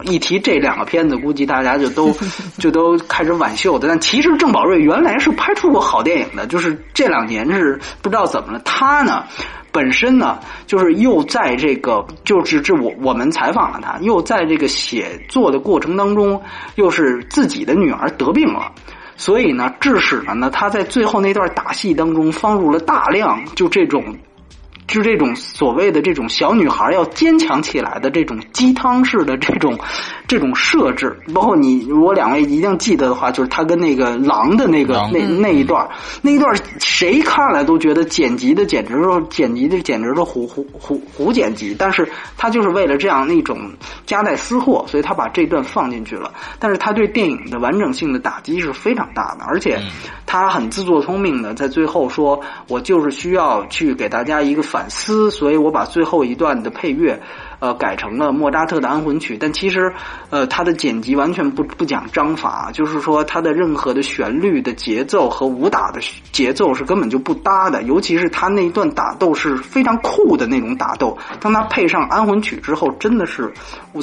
[0.03, 2.15] 一提这两个片子，估计大家就都
[2.57, 3.87] 就都开始挽袖的。
[3.87, 9.23] 但其实郑宝瑞原来是拍出过好电影的，就是这两年是不知道怎么了，他呢。
[9.71, 16.41] 本身呢，就是又在这个，就是这我我们采访了他，又在这个写作的过程当中，
[16.73, 18.71] 又是自己的女儿得病了，
[19.15, 24.03] 所以呢，致使了呢，他在最后那段打戏当中放入了大量就这种。
[24.89, 29.77] 就这种所谓的这种小女孩要坚强起来的这种鸡汤式的这种
[30.27, 35.87] 这种设置，包括你如果两位一定记得的话，就是他跟那个狼的那个那那一段，
[36.23, 43.71] 那一段谁看了都觉得剪辑的简直是剪辑的简直是胡胡胡胡剪辑，但是他就是为了这样那种
[44.07, 46.33] 夹带私货，所以他把这段放进去了。
[46.57, 49.79] 但是他对电影的完整性的打击是非常大的，而且
[50.25, 57.21] 他很自作聪明的在最后说：“我就是需要去给大家一个反。”反思，所以我把最后一段的配乐。
[57.59, 59.93] 呃，改成了莫扎特的安魂曲，但其实，
[60.29, 65.99] 呃，他的剪辑完全不不讲章法，就是说他的任何的旋律的节奏和武打的
[66.31, 73.51] 节奏是根本就不搭的，尤其是他那一段打斗是非常酷的那种打斗，当他配上安魂曲之后，真的是，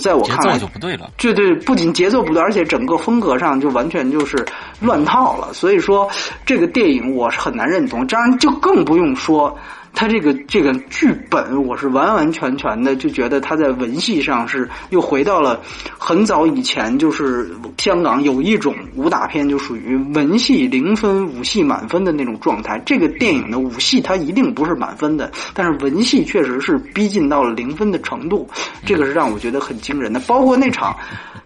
[0.02, 4.44] 在我看来就不对了，对对，不仅节奏不对，而且整个风格上就完全就是
[4.82, 6.06] 乱套了，所以说
[6.44, 9.56] 这个电影我是很难认同，当然就更不用说。
[9.96, 15.58] 他这个这个剧本，我是完完全全的就觉得他在文戏上是又回到了
[15.98, 22.78] 很早以前，就是香港有一种武打片就属于文戏零分，武戏满分的那种状态。
[22.84, 28.46] 这个电影的武戏它一定不是满分的，但是文戏确实是逼近到了零分的程度，
[28.84, 30.20] 这个是让我觉得很惊人的。
[30.20, 30.94] 包括那场。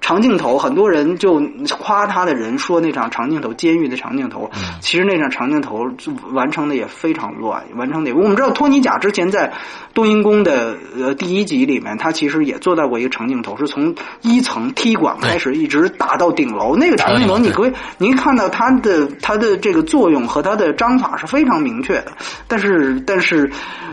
[0.01, 1.41] 长镜头，很多人就
[1.79, 5.87] 夸他的人说那场长镜头，监狱的长镜头，其实那场长镜头
[6.33, 8.13] 完成的也非常乱，完成的。
[8.13, 9.53] 我们知道托尼贾之前在
[9.95, 16.75] 冬阴功的呃第一集里面，他其实也做到过一个长镜头，是从一层踢馆开始，一直打到顶楼。
[16.77, 22.13] 那个长镜头，你可以您看到它的它的这个作用和它的章法是非常明确的，
[22.49, 23.51] 但是但是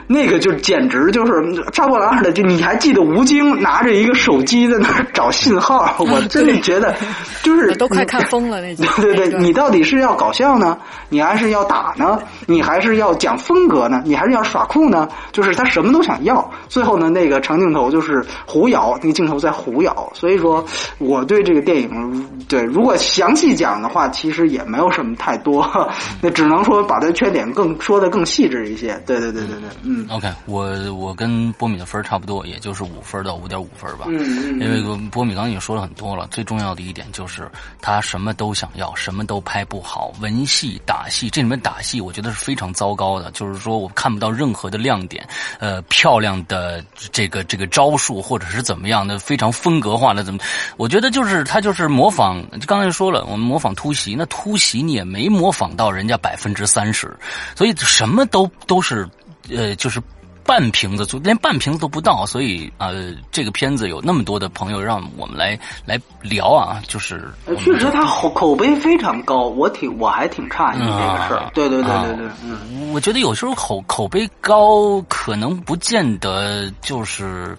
[0.08, 6.96] 那个就简直就是扎破狼的，就你还记得吴京拿着一个手机在那儿找信号， 我真的觉得
[7.44, 8.84] 就是都快看疯了那集。
[9.02, 10.78] 对对对，你到底是要搞笑呢，
[11.10, 12.20] 你还是要打呢？
[12.46, 14.02] 你还是要讲风格呢？
[14.06, 15.08] 你还是要耍酷呢？
[15.32, 20.12] 就是他什么都想要，最后呢，那个长镜头就是胡咬，那个镜头在胡咬。
[20.14, 20.64] 所以说，
[20.98, 25.66] 我对这个电影，对如果详细讲的话，其实也没有什么太多，
[26.22, 29.02] 那只能说把它缺点更说的更细致一些。
[29.06, 30.06] 对对对对对，嗯。
[30.10, 34.06] OK，我我跟波米的分差不多，也就是五分到五点五分吧。
[34.08, 34.82] 嗯嗯因为
[35.12, 37.50] 波米刚刚也说了很多了，最重要的一点就是
[37.82, 45.26] 他什么都想要，什么都拍不好，文戏、打戏，这里面打戏我觉得是非常糟糕的，就是说我看不到任何的亮点，
[45.60, 46.84] 呃，漂亮的
[47.14, 50.42] 这个这个招数或者是怎么样的，非常风格化的怎么，
[50.76, 57.18] 我觉得就是他就是模仿，刚才说了，我们模仿突袭，那突袭你也没模仿到人家百分之三十，
[57.56, 59.10] 所以什么都都是。
[59.50, 60.02] 呃，就是
[60.48, 71.52] 半瓶子，足连半瓶子都不到，所以呃，这个片子有那么多的朋友让我们来来聊啊，就是呃确实他口口碑非常高，我挺我还挺诧异这个事儿啊。
[71.54, 72.92] 对对对啊对对，嗯。
[72.94, 77.58] 我觉得有时候口口碑高，可能不见得就是。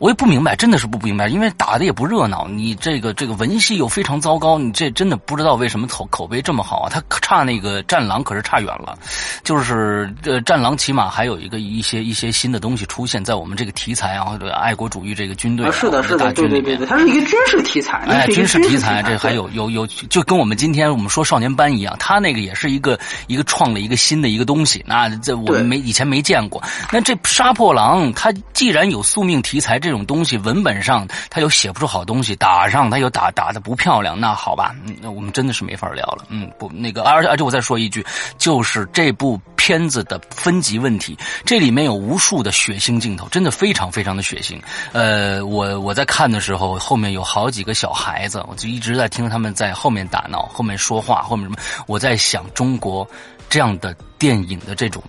[0.00, 6.88] 我也不明白，真的是不明白，因为打的也不热闹，你这个这个文戏又非常糟糕，你这真的不知道为什么口口碑这么好啊？
[6.90, 8.98] 他差那个战狼可是差远了，
[9.44, 26.62] 就是呃战狼起码还有一个一些一些新的东西出现在我们这个题材啊，或者爱国主义这个军队、啊，是的，是的，对对对对，它是一个军事题材，哎，军事题材，这还有有有，就跟我们今天我们说少年班一样，他那个也是一个一个创了一个新的一个东西，那这我们没以前没见过。
[26.90, 34.72] 那这杀破狼，它既然有宿命题材这这种东西，文本上他又写不出好东西，打上他又打打的不漂亮，那好吧，
[35.02, 36.26] 那我们真的是没法聊了。
[36.28, 38.06] 嗯，不，那个，而且而且我再说一句，
[38.38, 44.60] 就是这部片子的分级问题，这里面有无数的血腥镜头，真的非常非常的血腥。
[44.92, 51.56] 呃，我我在看的时候，后面有好几个小孩子，我就一直在听他们在后面打闹，后面说话，后面什么，
[51.88, 53.04] 我在想中国
[53.48, 55.02] 这样的电影的这种。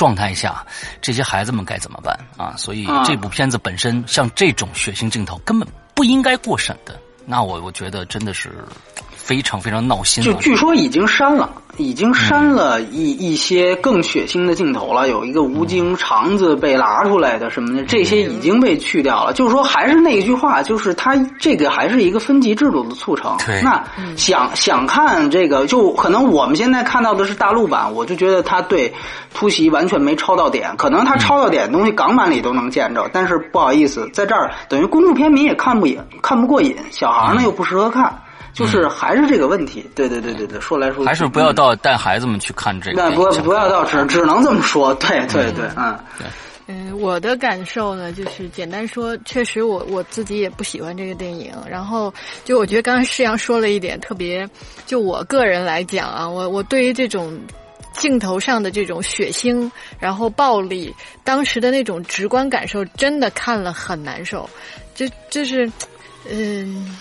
[0.00, 0.64] 状态下，
[1.02, 2.56] 这些孩子们该怎么办啊？
[2.56, 6.98] 所以啊这部片子本身像这种血腥镜头根本不应该过审的。
[7.26, 8.64] 那我我觉得真的是
[9.30, 10.32] 非常非常闹心就。
[10.40, 15.08] 据说已经删了，已经删了一、一些更血腥的镜头了。
[15.08, 19.32] 有一个吴京肠子被拉出来的什么的，这些已经被去掉了。
[19.32, 23.36] 就是说，还是那一句话，就是它这个还是一个分级制度的促成。
[23.46, 23.80] 对那
[24.16, 28.92] 想想看这个，就可能我们现在看到的是大陆版，我就觉得它对
[29.32, 30.74] 突袭完全没抄到点。
[30.76, 38.12] 可能它抄到点的东西，港版里都能见着，但是不好意思，在这儿等于公众片迷也看不瘾，看不过瘾，小孩呢又不适合看。
[38.52, 43.10] 就是还是这个问题，对对对对对，说来说去还是不要到带孩子们去看这个那。
[43.14, 45.98] 不不要到只只能这么说，对对对，嗯
[46.66, 51.52] 嗯，我的感受呢，就是简单说，确实我我自己也不喜欢这个电影。
[51.68, 52.12] 然后，
[52.44, 54.48] 就我觉得刚刚世阳说了一点特别，
[54.86, 57.36] 就我个人来讲啊，我我对于这种
[57.92, 60.94] 镜头上的这种血腥，然后暴力，
[61.24, 64.48] 当时的那种直观感受，真的看了很难受。
[64.94, 65.70] 就就是，
[66.30, 66.96] 嗯。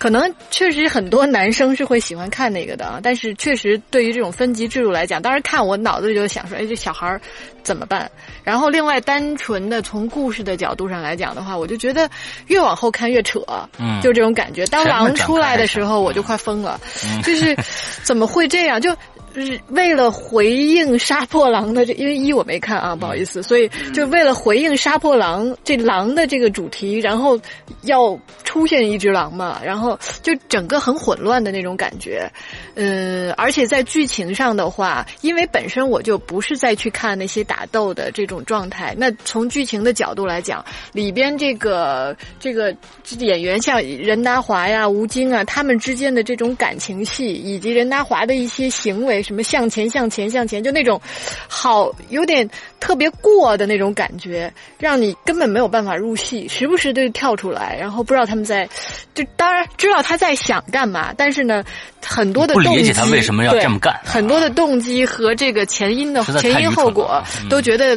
[0.00, 7.20] 可能确实很多男生是会喜欢看那个的啊，但是确实对于这种分级制度来讲，当时看我脑子里就想说，哎，这小孩儿
[7.62, 8.10] 怎么办？
[8.42, 12.08] 然后另外单纯的从故事的角度上来讲的话，我就觉得
[12.46, 13.44] 越往后看越扯，
[13.78, 14.64] 嗯就这种感觉。
[14.68, 16.80] 当狼出来的时候，我就快疯了，
[17.22, 17.54] 就是
[18.02, 18.80] 怎么会这样？
[18.80, 18.96] 就。
[19.40, 27.38] 是为了回应杀破狼的这，因为一我没看啊，不好意思，所以就为了回应杀破狼这狼的这个主题，然后
[27.82, 32.30] 要出现一只狼嘛，然后就整个很混乱的那种感觉，
[32.74, 42.74] 嗯，而且在剧情上的话，因为本身我就不是再去看那些打斗的这种状态，那从剧情的角度来讲，里边这个这个
[43.18, 51.00] 演员像任达华呀、吴京啊，他们之间的这种感情戏，以及任达华的一些行为，什么向前、向前、向前，就那种
[51.46, 52.50] 好有点
[52.80, 58.68] 特别过的那种感觉，让你根本没有办法入戏，时不时就跳出来，然后不知道他们在，
[59.14, 61.62] 就当然知道他在想干嘛，但是呢，
[62.04, 67.96] 很多的不动机理解他为什么要这么干很多的动机和这个前因的前因后果都觉得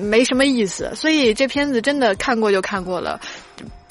[0.00, 3.20] 没什么意思，所以这片子真的看过就看过了。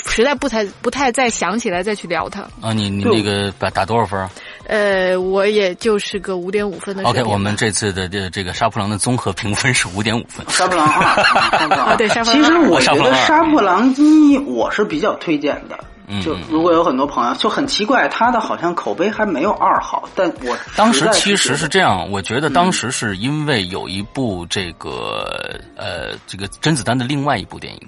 [0.05, 2.41] 实在不太不太再想起来再去聊它。
[2.59, 4.19] 啊，你你那个打打多少分？
[4.67, 7.03] 呃，我也就是个五点五分的。
[7.03, 10.45] OK，我们这次的这这个杀破狼的综合评分是五点五分。
[10.49, 12.41] 杀破狼 二，啊，对，沙普狼。
[12.41, 15.77] 其实我觉得杀破狼一我是比较推荐的。
[16.21, 27.81] 就如果有很多朋友就很奇怪，他的好像口碑还没有二好，但我当时其实是这样，我觉得当时是因为有一部这个呃这个甄子丹的另外一部电影，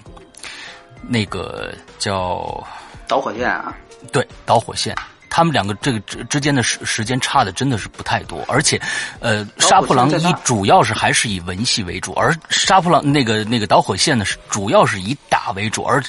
[1.07, 2.63] 那个叫
[3.05, 3.75] 导火线啊，
[4.13, 4.95] 对，导火线。
[5.35, 8.79] 他们两个这个之之间的时时间差的真的是不太多，而且，
[9.19, 16.01] 呃，杀破狼一主要是还是以文戏为主，而杀破狼那个那个导火线呢是主要是以打为主，而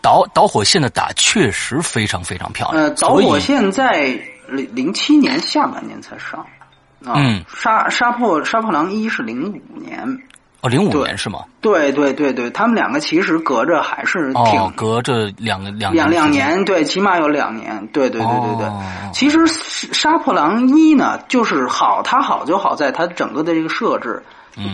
[0.00, 2.82] 导导火线的打确实非常非常漂亮。
[2.82, 4.18] 呃，导火线在
[4.48, 6.44] 零零七年下半年才上，
[7.04, 7.14] 啊，
[7.56, 10.04] 杀杀破杀破狼一是零五年。
[10.62, 11.40] 哦，零五年是吗？
[11.60, 17.88] 对对对对，他们两个其实隔着还是挺隔着两个两两两年，对，起码有两年。
[17.92, 18.70] 对对对对对，
[19.12, 19.38] 其实
[19.92, 24.22] 《杀破狼一》呢，就是好，它好就好在它整个的这个设置，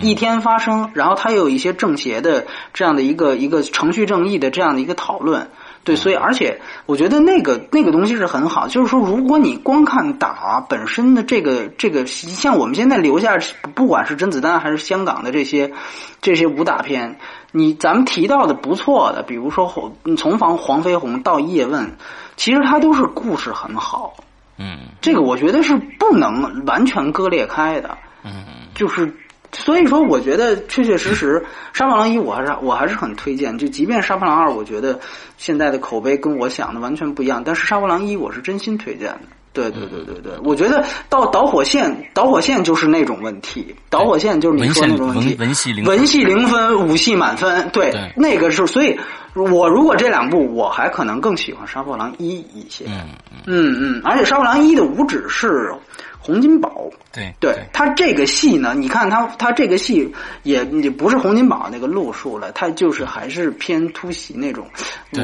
[0.02, 5.48] 一天发生，然后它有一些正邪的这样的一个一个程序正义的这样的一个讨论。
[5.84, 13.38] 对，所以而且我觉得那个那个东西是很好，就是说，如果你光看打本身的这个这个，像我们现在留下，
[13.74, 15.72] 不管是甄子丹还是香港的这些
[16.20, 17.18] 这些武打片，
[17.52, 21.96] 你咱们提到的不错的，比如说从防黄飞鸿到叶问，
[22.36, 24.14] 其实它都是故事很好，
[24.58, 29.16] 嗯，这个我觉得是不能完全割裂开的，嗯，就是。
[29.52, 31.44] 所以说，我觉得确确实实，
[31.76, 33.56] 《杀破狼一》我还是我还是很推荐。
[33.56, 34.98] 就即便《杀破狼二》，我觉得
[35.36, 39.20] 现在的口碑跟我想的完全不一样，但是《杀破狼一》我是真心推荐的。
[39.50, 47.68] 对对对对对，我觉得到导火线，导火线就是那种问题，导火线就是你说那种问题，文戏零文戏零分，武戏满分。
[47.72, 48.96] 对，那个是，所以
[49.44, 52.84] 我如果这两部，我还可能更喜欢《杀破狼一》一些。
[52.88, 53.08] 嗯
[53.46, 55.72] 嗯嗯，而且《杀破狼一》的五指是。
[56.20, 60.12] 洪金宝，对，对他这个戏呢，你看他他这个戏
[60.42, 64.66] 也也不是洪金宝那个路数了，他就是还是偏突袭那种。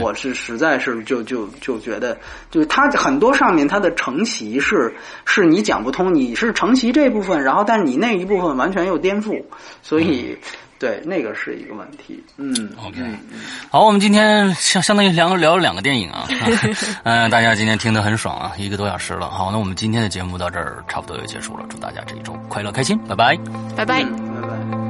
[0.00, 2.16] 我是实在是就就就觉得，
[2.50, 4.94] 就是他很多上面他的承袭是
[5.26, 9.44] 是你讲不通，你是承袭这部分，然后但是你那一部分完全又颠覆，
[9.82, 10.38] 所以。
[10.84, 12.22] 对，那个是一个问题。
[12.36, 13.00] 嗯，OK，
[13.70, 16.28] 好，我们今天相相当于聊聊了两个电影啊，
[17.04, 19.30] 嗯，大家今天听得很爽啊，一个多小时了。
[19.30, 23.34] 好，那我们今天的节目到这儿差不多就结束了，祝大家这一周快乐开心，拜拜，
[23.74, 24.83] 拜拜。